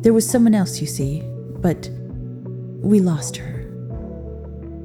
There 0.00 0.14
was 0.14 0.28
someone 0.28 0.54
else, 0.54 0.80
you 0.80 0.86
see, 0.86 1.22
but 1.60 1.90
we 2.80 3.00
lost 3.00 3.36
her. 3.36 3.60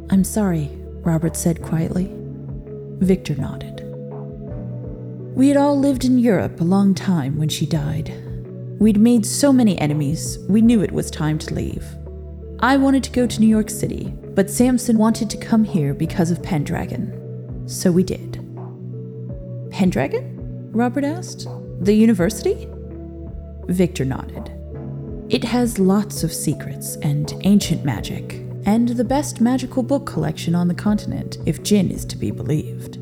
I'm 0.10 0.26
sorry, 0.26 0.70
Robert 1.02 1.38
said 1.38 1.62
quietly. 1.62 2.12
Victor 3.00 3.36
nodded. 3.36 3.82
We 5.36 5.48
had 5.48 5.58
all 5.58 5.80
lived 5.80 6.04
in 6.04 6.20
Europe 6.20 6.60
a 6.60 6.66
long 6.66 6.94
time 6.94 7.38
when 7.38 7.48
she 7.48 7.66
died, 7.66 8.14
We'd 8.80 8.98
made 8.98 9.26
so 9.26 9.52
many 9.52 9.78
enemies, 9.78 10.40
we 10.48 10.62
knew 10.62 10.82
it 10.82 10.94
was 10.94 11.12
time 11.12 11.38
to 11.40 11.54
leave. 11.54 11.86
I 12.62 12.78
wanted 12.78 13.04
to 13.04 13.12
go 13.12 13.28
to 13.28 13.40
New 13.42 13.48
York 13.48 13.70
City, 13.70 14.14
but 14.36 14.50
Samson 14.50 14.98
wanted 14.98 15.30
to 15.32 15.38
come 15.38 15.66
here 15.66 15.94
because 15.94 16.32
of 16.32 16.42
Pendragon. 16.42 17.68
so 17.68 17.92
we 17.92 18.04
did. 18.04 18.34
Pendragon? 19.70 20.72
Robert 20.72 21.04
asked. 21.04 21.46
The 21.82 21.94
university? 21.94 22.70
Victor 23.68 24.06
nodded. 24.06 24.50
It 25.28 25.44
has 25.44 25.78
lots 25.78 26.24
of 26.24 26.34
secrets 26.34 26.96
and 27.02 27.34
ancient 27.44 27.84
magic, 27.84 28.42
and 28.66 28.88
the 28.88 29.04
best 29.04 29.42
magical 29.42 29.84
book 29.84 30.06
collection 30.06 30.56
on 30.56 30.70
the 30.70 30.74
continent, 30.74 31.38
if 31.46 31.64
Jin 31.64 31.92
is 31.92 32.06
to 32.06 32.18
be 32.18 32.32
believed. 32.32 32.98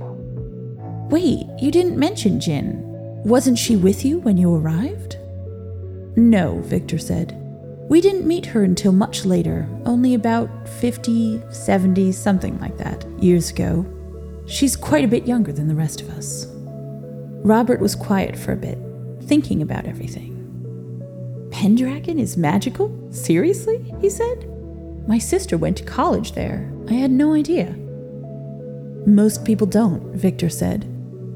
Wait, 1.11 1.45
you 1.61 1.71
didn't 1.71 1.99
mention 1.99 2.39
Jin. 2.39 2.81
Wasn't 3.23 3.59
she 3.59 3.75
with 3.75 4.03
you 4.03 4.17
when 4.19 4.37
you 4.37 4.53
arrived? 4.53 5.17
No, 6.17 6.61
Victor 6.61 6.97
said. 6.97 7.37
We 7.89 8.01
didn't 8.01 8.27
meet 8.27 8.47
her 8.47 8.63
until 8.63 8.91
much 8.91 9.23
later, 9.23 9.69
only 9.85 10.15
about 10.15 10.67
50, 10.67 11.43
70, 11.51 12.11
something 12.11 12.59
like 12.59 12.75
that, 12.79 13.05
years 13.21 13.51
ago. 13.51 13.85
She's 14.47 14.75
quite 14.75 15.05
a 15.05 15.07
bit 15.07 15.27
younger 15.27 15.51
than 15.53 15.67
the 15.67 15.75
rest 15.75 16.01
of 16.01 16.09
us. 16.09 16.47
Robert 17.43 17.79
was 17.79 17.93
quiet 17.93 18.35
for 18.35 18.51
a 18.51 18.57
bit, 18.57 18.79
thinking 19.25 19.61
about 19.61 19.85
everything. 19.85 20.33
Pendragon 21.51 22.17
is 22.17 22.35
magical? 22.35 22.91
Seriously? 23.11 23.93
he 24.01 24.09
said. 24.09 24.49
My 25.07 25.19
sister 25.19 25.55
went 25.55 25.77
to 25.77 25.83
college 25.83 26.31
there. 26.31 26.69
I 26.89 26.93
had 26.93 27.11
no 27.11 27.33
idea. 27.33 27.75
Most 29.05 29.45
people 29.45 29.67
don't, 29.67 30.13
Victor 30.15 30.49
said, 30.49 30.85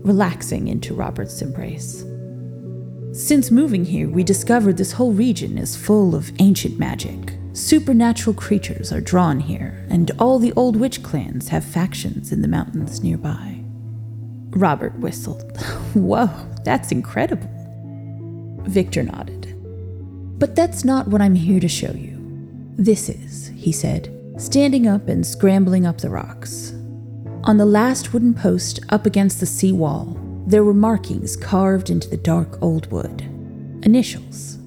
relaxing 0.03 0.67
into 0.67 0.95
Robert's 0.95 1.41
embrace. 1.41 2.03
Since 3.13 3.51
moving 3.51 3.83
here, 3.83 4.07
we 4.07 4.23
discovered 4.23 4.77
this 4.77 4.93
whole 4.93 5.11
region 5.11 5.57
is 5.57 5.75
full 5.75 6.15
of 6.15 6.31
ancient 6.39 6.79
magic. 6.79 7.33
Supernatural 7.51 8.33
creatures 8.33 8.93
are 8.93 9.01
drawn 9.01 9.41
here, 9.41 9.85
and 9.89 10.09
all 10.17 10.39
the 10.39 10.53
old 10.53 10.77
witch 10.77 11.03
clans 11.03 11.49
have 11.49 11.65
factions 11.65 12.31
in 12.31 12.41
the 12.41 12.47
mountains 12.47 13.03
nearby. 13.03 13.61
Robert 14.51 14.97
whistled. 14.99 15.57
Whoa, 15.93 16.29
that's 16.63 16.93
incredible. 16.93 17.49
Victor 18.63 19.03
nodded. 19.03 19.57
But 20.39 20.55
that's 20.55 20.85
not 20.85 21.09
what 21.09 21.21
I'm 21.21 21.35
here 21.35 21.59
to 21.59 21.67
show 21.67 21.91
you. 21.91 22.17
This 22.77 23.09
is, 23.09 23.51
he 23.57 23.73
said, 23.73 24.09
standing 24.37 24.87
up 24.87 25.09
and 25.09 25.27
scrambling 25.27 25.85
up 25.85 25.97
the 25.97 26.09
rocks. 26.09 26.71
On 27.43 27.57
the 27.57 27.65
last 27.65 28.13
wooden 28.13 28.33
post 28.33 28.79
up 28.87 29.05
against 29.05 29.41
the 29.41 29.45
sea 29.45 29.73
wall, 29.73 30.17
there 30.51 30.65
were 30.65 30.73
markings 30.73 31.37
carved 31.37 31.89
into 31.89 32.09
the 32.09 32.17
dark 32.17 32.61
old 32.61 32.91
wood. 32.91 33.21
Initials. 33.83 34.57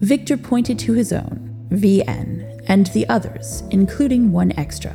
Victor 0.00 0.36
pointed 0.36 0.80
to 0.80 0.94
his 0.94 1.12
own, 1.12 1.68
VN, 1.70 2.60
and 2.66 2.88
the 2.88 3.08
others, 3.08 3.62
including 3.70 4.32
one 4.32 4.52
extra. 4.58 4.92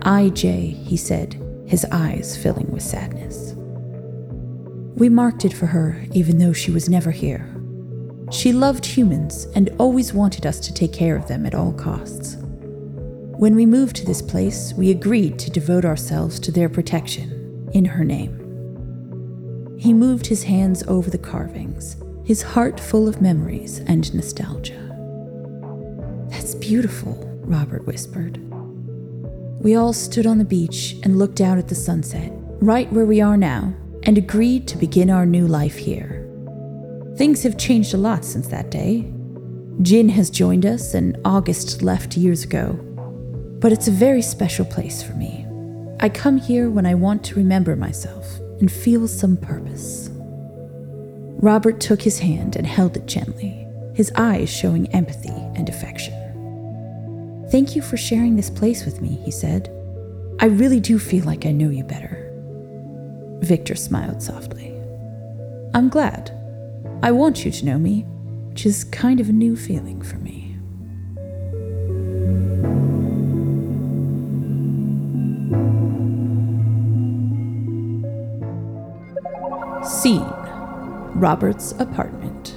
IJ, 0.00 0.84
he 0.84 0.96
said, 0.96 1.40
his 1.64 1.86
eyes 1.92 2.36
filling 2.36 2.68
with 2.72 2.82
sadness. 2.82 3.54
We 4.96 5.08
marked 5.08 5.44
it 5.44 5.52
for 5.52 5.66
her, 5.66 6.04
even 6.12 6.38
though 6.38 6.52
she 6.52 6.72
was 6.72 6.88
never 6.88 7.12
here. 7.12 7.48
She 8.32 8.52
loved 8.52 8.84
humans 8.84 9.44
and 9.54 9.70
always 9.78 10.12
wanted 10.12 10.44
us 10.44 10.58
to 10.60 10.74
take 10.74 10.92
care 10.92 11.16
of 11.16 11.28
them 11.28 11.46
at 11.46 11.54
all 11.54 11.72
costs. 11.72 12.36
When 12.40 13.54
we 13.54 13.64
moved 13.64 13.94
to 13.96 14.06
this 14.06 14.22
place, 14.22 14.72
we 14.76 14.90
agreed 14.90 15.38
to 15.38 15.50
devote 15.50 15.84
ourselves 15.84 16.40
to 16.40 16.50
their 16.50 16.68
protection 16.68 17.70
in 17.72 17.84
her 17.84 18.04
name. 18.04 18.43
He 19.84 19.92
moved 19.92 20.24
his 20.24 20.44
hands 20.44 20.82
over 20.88 21.10
the 21.10 21.18
carvings, 21.18 21.98
his 22.24 22.40
heart 22.40 22.80
full 22.80 23.06
of 23.06 23.20
memories 23.20 23.80
and 23.80 24.14
nostalgia. 24.14 24.80
That's 26.30 26.54
beautiful, 26.54 27.12
Robert 27.44 27.86
whispered. 27.86 28.40
We 29.62 29.74
all 29.74 29.92
stood 29.92 30.26
on 30.26 30.38
the 30.38 30.44
beach 30.46 30.96
and 31.02 31.18
looked 31.18 31.42
out 31.42 31.58
at 31.58 31.68
the 31.68 31.74
sunset, 31.74 32.32
right 32.62 32.90
where 32.94 33.04
we 33.04 33.20
are 33.20 33.36
now, 33.36 33.74
and 34.04 34.16
agreed 34.16 34.66
to 34.68 34.78
begin 34.78 35.10
our 35.10 35.26
new 35.26 35.46
life 35.46 35.76
here. 35.76 36.26
Things 37.18 37.42
have 37.42 37.58
changed 37.58 37.92
a 37.92 37.98
lot 37.98 38.24
since 38.24 38.46
that 38.46 38.70
day. 38.70 39.12
Jin 39.82 40.08
has 40.08 40.30
joined 40.30 40.64
us, 40.64 40.94
and 40.94 41.18
August 41.26 41.82
left 41.82 42.16
years 42.16 42.42
ago. 42.42 42.72
But 43.60 43.70
it's 43.70 43.88
a 43.88 43.90
very 44.06 44.22
special 44.22 44.64
place 44.64 45.02
for 45.02 45.12
me. 45.12 45.44
I 46.00 46.08
come 46.08 46.38
here 46.38 46.70
when 46.70 46.86
I 46.86 46.94
want 46.94 47.22
to 47.24 47.34
remember 47.34 47.76
myself 47.76 48.40
and 48.60 48.70
feel 48.70 49.08
some 49.08 49.36
purpose. 49.36 50.10
Robert 51.40 51.80
took 51.80 52.02
his 52.02 52.18
hand 52.18 52.56
and 52.56 52.66
held 52.66 52.96
it 52.96 53.06
gently, 53.06 53.66
his 53.94 54.12
eyes 54.16 54.50
showing 54.50 54.92
empathy 54.94 55.28
and 55.28 55.68
affection. 55.68 56.14
Thank 57.50 57.76
you 57.76 57.82
for 57.82 57.96
sharing 57.96 58.36
this 58.36 58.50
place 58.50 58.84
with 58.84 59.00
me, 59.00 59.20
he 59.24 59.30
said. 59.30 59.70
I 60.40 60.46
really 60.46 60.80
do 60.80 60.98
feel 60.98 61.24
like 61.24 61.46
I 61.46 61.52
know 61.52 61.70
you 61.70 61.84
better. 61.84 62.20
Victor 63.40 63.74
smiled 63.74 64.22
softly. 64.22 64.74
I'm 65.74 65.88
glad. 65.88 66.30
I 67.02 67.10
want 67.10 67.44
you 67.44 67.50
to 67.50 67.64
know 67.64 67.78
me, 67.78 68.02
which 68.48 68.66
is 68.66 68.84
kind 68.84 69.20
of 69.20 69.28
a 69.28 69.32
new 69.32 69.56
feeling 69.56 70.00
for 70.00 70.16
me. 70.16 70.43
Robert's 81.24 81.72
apartment. 81.78 82.50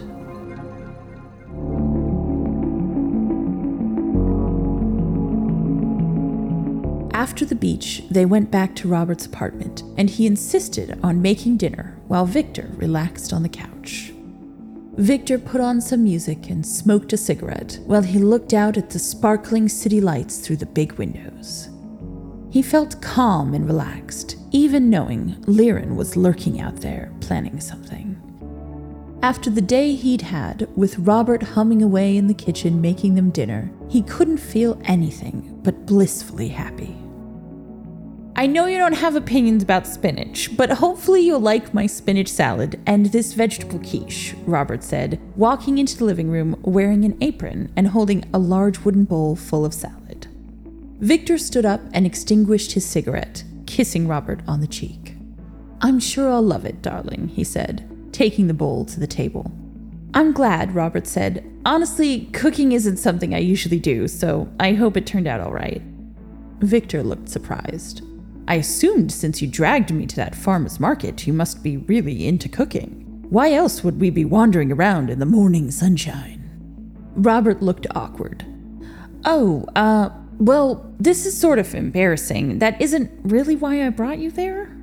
After 7.13 7.45
the 7.45 7.55
beach, 7.55 8.03
they 8.11 8.25
went 8.25 8.51
back 8.51 8.75
to 8.75 8.89
Robert's 8.89 9.25
apartment, 9.25 9.83
and 9.95 10.09
he 10.09 10.25
insisted 10.27 10.99
on 11.01 11.21
making 11.21 11.55
dinner 11.55 11.97
while 12.09 12.25
Victor 12.25 12.69
relaxed 12.73 13.31
on 13.31 13.41
the 13.41 13.47
couch. 13.47 14.11
Victor 14.97 15.39
put 15.39 15.61
on 15.61 15.79
some 15.79 16.03
music 16.03 16.49
and 16.49 16.67
smoked 16.67 17.13
a 17.13 17.17
cigarette 17.17 17.79
while 17.85 18.01
he 18.01 18.19
looked 18.19 18.53
out 18.53 18.75
at 18.75 18.89
the 18.89 18.99
sparkling 18.99 19.69
city 19.69 20.01
lights 20.01 20.39
through 20.39 20.57
the 20.57 20.65
big 20.65 20.91
windows. 20.95 21.69
He 22.49 22.61
felt 22.61 23.01
calm 23.01 23.53
and 23.53 23.65
relaxed, 23.65 24.35
even 24.51 24.89
knowing 24.89 25.35
Liren 25.45 25.95
was 25.95 26.17
lurking 26.17 26.59
out 26.59 26.81
there 26.81 27.13
planning 27.21 27.61
something. 27.61 28.26
After 29.23 29.49
the 29.49 29.61
day 29.61 29.95
he'd 29.95 30.21
had, 30.21 30.69
with 30.75 30.99
Robert 30.99 31.41
humming 31.41 31.81
away 31.81 32.17
in 32.17 32.27
the 32.27 32.35
kitchen 32.35 32.79
making 32.79 33.15
them 33.15 33.31
dinner, 33.31 33.71
he 33.89 34.03
couldn't 34.03 34.37
feel 34.37 34.79
anything 34.85 35.59
but 35.63 35.87
blissfully 35.87 36.49
happy. 36.49 36.95
I 38.35 38.45
know 38.45 38.67
you 38.67 38.77
don't 38.77 38.93
have 38.93 39.15
opinions 39.15 39.63
about 39.63 39.87
spinach, 39.87 40.55
but 40.55 40.69
hopefully 40.69 41.21
you'll 41.21 41.39
like 41.39 41.73
my 41.73 41.87
spinach 41.87 42.27
salad 42.27 42.79
and 42.85 43.07
this 43.07 43.33
vegetable 43.33 43.79
quiche, 43.79 44.35
Robert 44.45 44.83
said, 44.83 45.19
walking 45.35 45.79
into 45.79 45.97
the 45.97 46.05
living 46.05 46.29
room 46.29 46.55
wearing 46.61 47.03
an 47.03 47.17
apron 47.19 47.73
and 47.75 47.87
holding 47.87 48.23
a 48.31 48.37
large 48.37 48.81
wooden 48.81 49.05
bowl 49.05 49.35
full 49.35 49.65
of 49.65 49.73
salad. 49.73 50.27
Victor 50.99 51.39
stood 51.39 51.65
up 51.65 51.81
and 51.91 52.05
extinguished 52.05 52.73
his 52.73 52.85
cigarette, 52.85 53.43
kissing 53.65 54.07
Robert 54.07 54.41
on 54.47 54.61
the 54.61 54.67
cheek. 54.67 55.15
I'm 55.81 55.99
sure 55.99 56.31
I'll 56.31 56.43
love 56.43 56.65
it, 56.65 56.83
darling, 56.83 57.29
he 57.29 57.43
said, 57.43 57.96
taking 58.17 58.47
the 58.47 58.53
bowl 58.53 58.83
to 58.83 58.99
the 58.99 59.05
table. 59.05 59.51
I'm 60.15 60.31
glad, 60.31 60.73
Robert 60.73 61.05
said. 61.05 61.47
Honestly, 61.67 62.21
cooking 62.33 62.71
isn't 62.71 62.97
something 62.97 63.35
I 63.35 63.37
usually 63.37 63.79
do, 63.79 64.07
so 64.07 64.49
I 64.59 64.73
hope 64.73 64.97
it 64.97 65.05
turned 65.05 65.27
out 65.27 65.39
all 65.39 65.53
right. 65.53 65.83
Victor 66.61 67.03
looked 67.03 67.29
surprised. 67.29 68.01
I 68.47 68.55
assumed 68.55 69.11
since 69.11 69.39
you 69.39 69.47
dragged 69.47 69.93
me 69.93 70.07
to 70.07 70.15
that 70.15 70.33
farmer's 70.33 70.79
market, 70.79 71.27
you 71.27 71.33
must 71.33 71.61
be 71.61 71.77
really 71.77 72.27
into 72.27 72.49
cooking. 72.49 73.03
Why 73.29 73.53
else 73.53 73.83
would 73.83 74.01
we 74.01 74.09
be 74.09 74.25
wandering 74.25 74.71
around 74.71 75.11
in 75.11 75.19
the 75.19 75.25
morning 75.27 75.69
sunshine? 75.69 76.49
Robert 77.13 77.61
looked 77.61 77.85
awkward. 77.93 78.43
Oh, 79.25 79.67
uh, 79.75 80.09
well, 80.39 80.91
this 80.99 81.27
is 81.27 81.39
sort 81.39 81.59
of 81.59 81.75
embarrassing. 81.75 82.57
That 82.57 82.81
isn't 82.81 83.11
really 83.21 83.55
why 83.55 83.85
I 83.85 83.89
brought 83.89 84.17
you 84.17 84.31
there? 84.31 84.75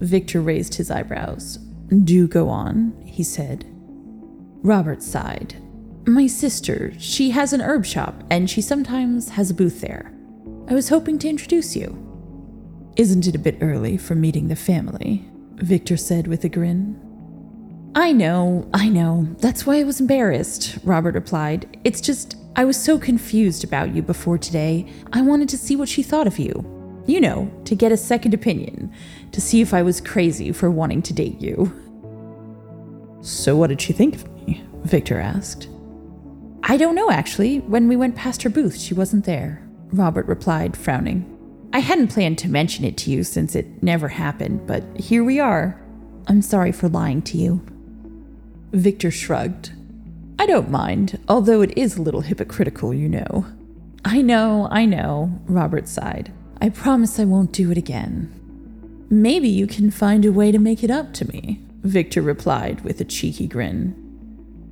Victor 0.00 0.40
raised 0.40 0.74
his 0.74 0.90
eyebrows. 0.90 1.60
Do 1.88 2.26
go 2.26 2.48
on, 2.48 3.00
he 3.04 3.22
said. 3.22 3.64
Robert 4.62 5.02
sighed. 5.02 5.56
My 6.06 6.26
sister, 6.26 6.92
she 6.98 7.30
has 7.30 7.52
an 7.52 7.60
herb 7.60 7.84
shop, 7.84 8.22
and 8.30 8.48
she 8.50 8.60
sometimes 8.60 9.30
has 9.30 9.50
a 9.50 9.54
booth 9.54 9.80
there. 9.80 10.12
I 10.68 10.74
was 10.74 10.88
hoping 10.88 11.18
to 11.20 11.28
introduce 11.28 11.76
you. 11.76 12.02
Isn't 12.96 13.26
it 13.26 13.34
a 13.34 13.40
bit 13.40 13.58
early 13.60 13.96
for 13.96 14.14
meeting 14.14 14.48
the 14.48 14.56
family? 14.56 15.28
Victor 15.56 15.96
said 15.96 16.26
with 16.26 16.44
a 16.44 16.48
grin. 16.48 17.00
I 17.94 18.12
know, 18.12 18.68
I 18.74 18.88
know. 18.88 19.26
That's 19.38 19.64
why 19.64 19.78
I 19.78 19.84
was 19.84 20.00
embarrassed, 20.00 20.78
Robert 20.84 21.14
replied. 21.14 21.78
It's 21.84 22.00
just, 22.00 22.36
I 22.54 22.64
was 22.64 22.76
so 22.76 22.98
confused 22.98 23.64
about 23.64 23.94
you 23.94 24.02
before 24.02 24.38
today. 24.38 24.86
I 25.12 25.22
wanted 25.22 25.48
to 25.50 25.58
see 25.58 25.76
what 25.76 25.88
she 25.88 26.02
thought 26.02 26.26
of 26.26 26.38
you. 26.38 26.75
You 27.06 27.20
know, 27.20 27.50
to 27.64 27.74
get 27.74 27.92
a 27.92 27.96
second 27.96 28.34
opinion, 28.34 28.92
to 29.32 29.40
see 29.40 29.60
if 29.60 29.72
I 29.72 29.82
was 29.82 30.00
crazy 30.00 30.52
for 30.52 30.70
wanting 30.70 31.02
to 31.02 31.14
date 31.14 31.40
you. 31.40 31.72
So, 33.20 33.56
what 33.56 33.68
did 33.68 33.80
she 33.80 33.92
think 33.92 34.16
of 34.16 34.32
me? 34.32 34.64
Victor 34.82 35.20
asked. 35.20 35.68
I 36.62 36.76
don't 36.76 36.96
know, 36.96 37.10
actually. 37.10 37.60
When 37.60 37.86
we 37.86 37.96
went 37.96 38.16
past 38.16 38.42
her 38.42 38.50
booth, 38.50 38.76
she 38.76 38.92
wasn't 38.92 39.24
there, 39.24 39.62
Robert 39.92 40.26
replied, 40.26 40.76
frowning. 40.76 41.32
I 41.72 41.78
hadn't 41.78 42.08
planned 42.08 42.38
to 42.38 42.48
mention 42.48 42.84
it 42.84 42.96
to 42.98 43.10
you 43.10 43.22
since 43.22 43.54
it 43.54 43.82
never 43.82 44.08
happened, 44.08 44.66
but 44.66 44.82
here 44.96 45.22
we 45.22 45.38
are. 45.38 45.80
I'm 46.26 46.42
sorry 46.42 46.72
for 46.72 46.88
lying 46.88 47.22
to 47.22 47.38
you. 47.38 47.64
Victor 48.72 49.10
shrugged. 49.10 49.72
I 50.38 50.46
don't 50.46 50.70
mind, 50.70 51.18
although 51.28 51.62
it 51.62 51.76
is 51.76 51.96
a 51.96 52.02
little 52.02 52.22
hypocritical, 52.22 52.92
you 52.92 53.08
know. 53.08 53.46
I 54.04 54.22
know, 54.22 54.68
I 54.70 54.86
know, 54.86 55.40
Robert 55.46 55.88
sighed. 55.88 56.32
I 56.60 56.70
promise 56.70 57.18
I 57.18 57.24
won't 57.24 57.52
do 57.52 57.70
it 57.70 57.78
again. 57.78 58.32
Maybe 59.10 59.48
you 59.48 59.66
can 59.66 59.90
find 59.90 60.24
a 60.24 60.32
way 60.32 60.50
to 60.50 60.58
make 60.58 60.82
it 60.82 60.90
up 60.90 61.12
to 61.14 61.28
me, 61.28 61.60
Victor 61.82 62.22
replied 62.22 62.80
with 62.80 63.00
a 63.00 63.04
cheeky 63.04 63.46
grin. 63.46 64.02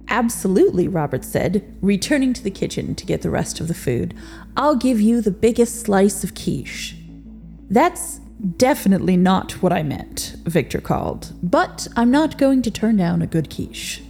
Absolutely, 0.08 0.88
Robert 0.88 1.24
said, 1.24 1.76
returning 1.80 2.32
to 2.32 2.42
the 2.42 2.50
kitchen 2.50 2.94
to 2.94 3.06
get 3.06 3.22
the 3.22 3.30
rest 3.30 3.60
of 3.60 3.68
the 3.68 3.74
food. 3.74 4.14
I'll 4.56 4.76
give 4.76 5.00
you 5.00 5.20
the 5.20 5.30
biggest 5.30 5.82
slice 5.82 6.24
of 6.24 6.34
quiche. 6.34 6.96
That's 7.70 8.20
definitely 8.56 9.16
not 9.16 9.62
what 9.62 9.72
I 9.72 9.82
meant, 9.82 10.36
Victor 10.44 10.80
called, 10.80 11.32
but 11.42 11.88
I'm 11.96 12.10
not 12.10 12.38
going 12.38 12.62
to 12.62 12.70
turn 12.70 12.96
down 12.96 13.22
a 13.22 13.26
good 13.26 13.48
quiche. 13.54 14.02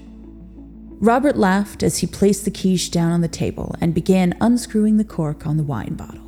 Robert 1.00 1.36
laughed 1.36 1.82
as 1.82 1.98
he 1.98 2.06
placed 2.06 2.44
the 2.44 2.50
quiche 2.50 2.90
down 2.90 3.12
on 3.12 3.20
the 3.20 3.28
table 3.28 3.74
and 3.80 3.94
began 3.94 4.34
unscrewing 4.40 4.96
the 4.96 5.04
cork 5.04 5.46
on 5.46 5.56
the 5.56 5.62
wine 5.62 5.94
bottle. 5.94 6.23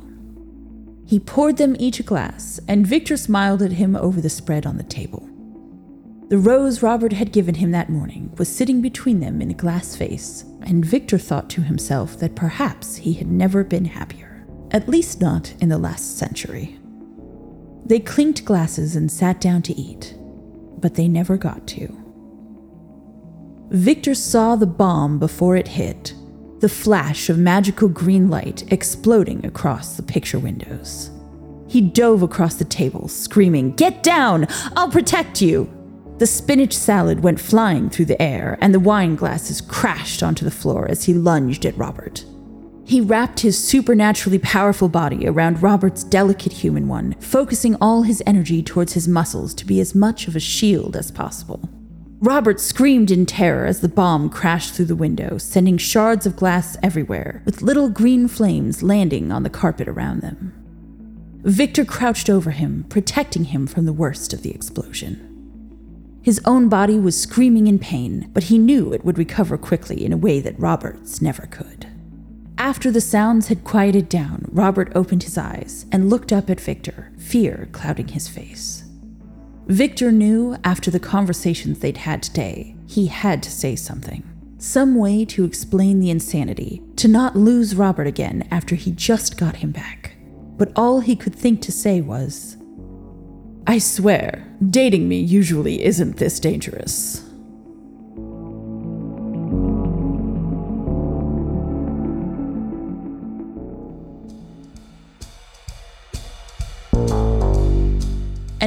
He 1.07 1.21
poured 1.21 1.55
them 1.55 1.77
each 1.79 2.01
a 2.01 2.03
glass, 2.03 2.59
and 2.67 2.85
Victor 2.85 3.15
smiled 3.15 3.61
at 3.61 3.71
him 3.71 3.95
over 3.95 4.19
the 4.19 4.29
spread 4.29 4.65
on 4.65 4.75
the 4.75 4.83
table. 4.83 5.27
The 6.27 6.37
rose 6.37 6.83
Robert 6.83 7.13
had 7.13 7.31
given 7.31 7.55
him 7.55 7.71
that 7.71 7.89
morning 7.89 8.33
was 8.37 8.53
sitting 8.53 8.81
between 8.81 9.21
them 9.21 9.41
in 9.41 9.49
a 9.49 9.53
glass 9.53 9.95
vase, 9.95 10.43
and 10.63 10.85
Victor 10.85 11.17
thought 11.17 11.49
to 11.51 11.61
himself 11.61 12.19
that 12.19 12.35
perhaps 12.35 12.97
he 12.97 13.13
had 13.13 13.31
never 13.31 13.63
been 13.63 13.85
happier, 13.85 14.45
at 14.71 14.89
least 14.89 15.21
not 15.21 15.53
in 15.61 15.69
the 15.69 15.77
last 15.77 16.17
century. 16.17 16.77
They 17.85 18.01
clinked 18.01 18.43
glasses 18.43 18.97
and 18.97 19.09
sat 19.09 19.39
down 19.39 19.61
to 19.61 19.73
eat, 19.73 20.13
but 20.77 20.95
they 20.95 21.07
never 21.07 21.37
got 21.37 21.65
to. 21.67 21.97
Victor 23.69 24.13
saw 24.13 24.57
the 24.57 24.67
bomb 24.67 25.19
before 25.19 25.55
it 25.55 25.69
hit, 25.69 26.13
the 26.59 26.69
flash 26.69 27.29
of 27.29 27.37
magical 27.37 27.87
green 27.87 28.29
light 28.29 28.71
exploding 28.71 29.45
across 29.45 29.95
the 29.95 30.03
picture 30.03 30.39
windows. 30.39 31.11
He 31.67 31.81
dove 31.81 32.23
across 32.23 32.55
the 32.55 32.65
table, 32.65 33.07
screaming, 33.07 33.73
Get 33.75 34.01
down! 34.01 34.47
I'll 34.75 34.89
protect 34.89 35.41
you! 35.41 35.71
The 36.17 36.25
spinach 36.25 36.73
salad 36.73 37.19
went 37.21 37.39
flying 37.39 37.89
through 37.89 38.05
the 38.05 38.19
air, 38.19 38.57
and 38.59 38.73
the 38.73 38.79
wine 38.79 39.15
glasses 39.15 39.61
crashed 39.61 40.23
onto 40.23 40.43
the 40.43 40.51
floor 40.51 40.89
as 40.89 41.03
he 41.03 41.13
lunged 41.13 41.65
at 41.65 41.77
Robert. 41.77 42.25
He 42.85 43.01
wrapped 43.01 43.41
his 43.41 43.61
supernaturally 43.61 44.39
powerful 44.39 44.87
body 44.87 45.27
around 45.27 45.61
Robert's 45.61 46.03
delicate 46.03 46.53
human 46.53 46.87
one, 46.87 47.13
focusing 47.19 47.75
all 47.81 48.03
his 48.03 48.23
energy 48.25 48.63
towards 48.63 48.93
his 48.93 49.07
muscles 49.07 49.53
to 49.55 49.65
be 49.65 49.79
as 49.81 49.93
much 49.93 50.27
of 50.27 50.35
a 50.35 50.39
shield 50.39 50.95
as 50.95 51.11
possible. 51.11 51.69
Robert 52.19 52.59
screamed 52.59 53.11
in 53.11 53.27
terror 53.27 53.67
as 53.67 53.81
the 53.81 53.87
bomb 53.87 54.29
crashed 54.29 54.73
through 54.73 54.85
the 54.85 54.95
window, 54.95 55.37
sending 55.37 55.77
shards 55.77 56.25
of 56.25 56.35
glass 56.35 56.75
everywhere, 56.81 57.43
with 57.45 57.61
little 57.61 57.89
green 57.89 58.27
flames 58.27 58.81
landing 58.81 59.31
on 59.31 59.43
the 59.43 59.51
carpet 59.51 59.87
around 59.87 60.21
them. 60.21 60.51
Victor 61.43 61.85
crouched 61.85 62.27
over 62.27 62.49
him, 62.49 62.85
protecting 62.89 63.45
him 63.45 63.67
from 63.67 63.85
the 63.85 63.93
worst 63.93 64.33
of 64.33 64.41
the 64.41 64.49
explosion. 64.49 66.19
His 66.23 66.41
own 66.43 66.69
body 66.69 66.97
was 66.97 67.21
screaming 67.21 67.67
in 67.67 67.77
pain, 67.77 68.31
but 68.33 68.43
he 68.43 68.57
knew 68.57 68.91
it 68.93 69.05
would 69.05 69.19
recover 69.19 69.55
quickly 69.55 70.03
in 70.03 70.11
a 70.11 70.17
way 70.17 70.39
that 70.39 70.59
Robert's 70.59 71.21
never 71.21 71.45
could. 71.45 71.87
After 72.57 72.89
the 72.89 72.99
sounds 72.99 73.49
had 73.49 73.63
quieted 73.63 74.09
down, 74.09 74.45
Robert 74.51 74.91
opened 74.95 75.21
his 75.21 75.37
eyes 75.37 75.85
and 75.91 76.09
looked 76.09 76.33
up 76.33 76.49
at 76.49 76.59
Victor, 76.59 77.11
fear 77.19 77.69
clouding 77.71 78.07
his 78.07 78.27
face. 78.27 78.76
Victor 79.67 80.13
knew 80.13 80.55
after 80.63 80.89
the 80.89 80.99
conversations 80.99 81.79
they'd 81.79 81.97
had 81.97 82.23
today, 82.23 82.73
he 82.87 83.07
had 83.07 83.43
to 83.43 83.51
say 83.51 83.75
something. 83.75 84.23
Some 84.57 84.95
way 84.95 85.25
to 85.25 85.43
explain 85.43 85.99
the 85.99 86.09
insanity, 86.09 86.81
to 86.95 87.09
not 87.09 87.35
lose 87.35 87.75
Robert 87.75 88.07
again 88.07 88.47
after 88.49 88.75
he 88.75 88.91
just 88.91 89.37
got 89.37 89.57
him 89.57 89.71
back. 89.71 90.15
But 90.55 90.71
all 90.77 91.01
he 91.01 91.17
could 91.17 91.35
think 91.35 91.61
to 91.63 91.73
say 91.73 91.99
was, 91.99 92.55
I 93.67 93.79
swear, 93.79 94.47
dating 94.69 95.09
me 95.09 95.19
usually 95.19 95.83
isn't 95.83 96.15
this 96.15 96.39
dangerous. 96.39 97.26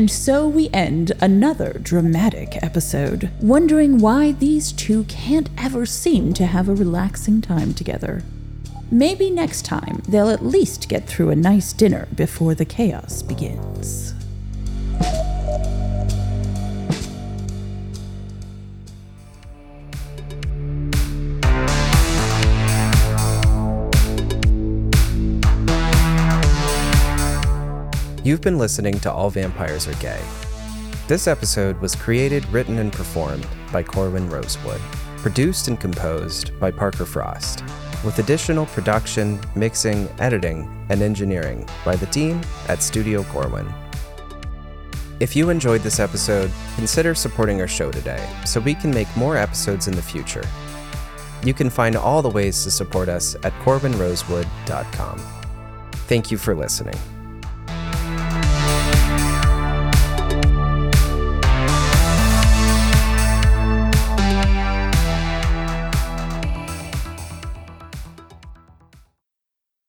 And 0.00 0.10
so 0.10 0.48
we 0.48 0.70
end 0.70 1.12
another 1.20 1.78
dramatic 1.82 2.56
episode, 2.62 3.30
wondering 3.38 3.98
why 3.98 4.32
these 4.32 4.72
two 4.72 5.04
can't 5.04 5.50
ever 5.58 5.84
seem 5.84 6.32
to 6.32 6.46
have 6.46 6.70
a 6.70 6.74
relaxing 6.74 7.42
time 7.42 7.74
together. 7.74 8.22
Maybe 8.90 9.28
next 9.28 9.66
time 9.66 10.00
they'll 10.08 10.30
at 10.30 10.42
least 10.42 10.88
get 10.88 11.06
through 11.06 11.28
a 11.28 11.36
nice 11.36 11.74
dinner 11.74 12.08
before 12.14 12.54
the 12.54 12.64
chaos 12.64 13.20
begins. 13.20 14.14
You've 28.30 28.40
been 28.40 28.58
listening 28.58 29.00
to 29.00 29.12
All 29.12 29.28
Vampires 29.28 29.88
Are 29.88 29.94
Gay. 29.94 30.22
This 31.08 31.26
episode 31.26 31.76
was 31.80 31.96
created, 31.96 32.46
written, 32.50 32.78
and 32.78 32.92
performed 32.92 33.44
by 33.72 33.82
Corwin 33.82 34.30
Rosewood, 34.30 34.80
produced 35.16 35.66
and 35.66 35.80
composed 35.80 36.56
by 36.60 36.70
Parker 36.70 37.04
Frost, 37.04 37.64
with 38.04 38.20
additional 38.20 38.66
production, 38.66 39.40
mixing, 39.56 40.08
editing, 40.20 40.70
and 40.90 41.02
engineering 41.02 41.68
by 41.84 41.96
the 41.96 42.06
team 42.06 42.40
at 42.68 42.84
Studio 42.84 43.24
Corwin. 43.24 43.66
If 45.18 45.34
you 45.34 45.50
enjoyed 45.50 45.80
this 45.80 45.98
episode, 45.98 46.52
consider 46.76 47.16
supporting 47.16 47.60
our 47.60 47.66
show 47.66 47.90
today 47.90 48.24
so 48.46 48.60
we 48.60 48.76
can 48.76 48.92
make 48.92 49.08
more 49.16 49.36
episodes 49.36 49.88
in 49.88 49.96
the 49.96 50.02
future. 50.02 50.44
You 51.42 51.52
can 51.52 51.68
find 51.68 51.96
all 51.96 52.22
the 52.22 52.30
ways 52.30 52.62
to 52.62 52.70
support 52.70 53.08
us 53.08 53.34
at 53.42 53.52
corbinrosewood.com. 53.64 55.18
Thank 56.06 56.30
you 56.30 56.38
for 56.38 56.54
listening. 56.54 56.94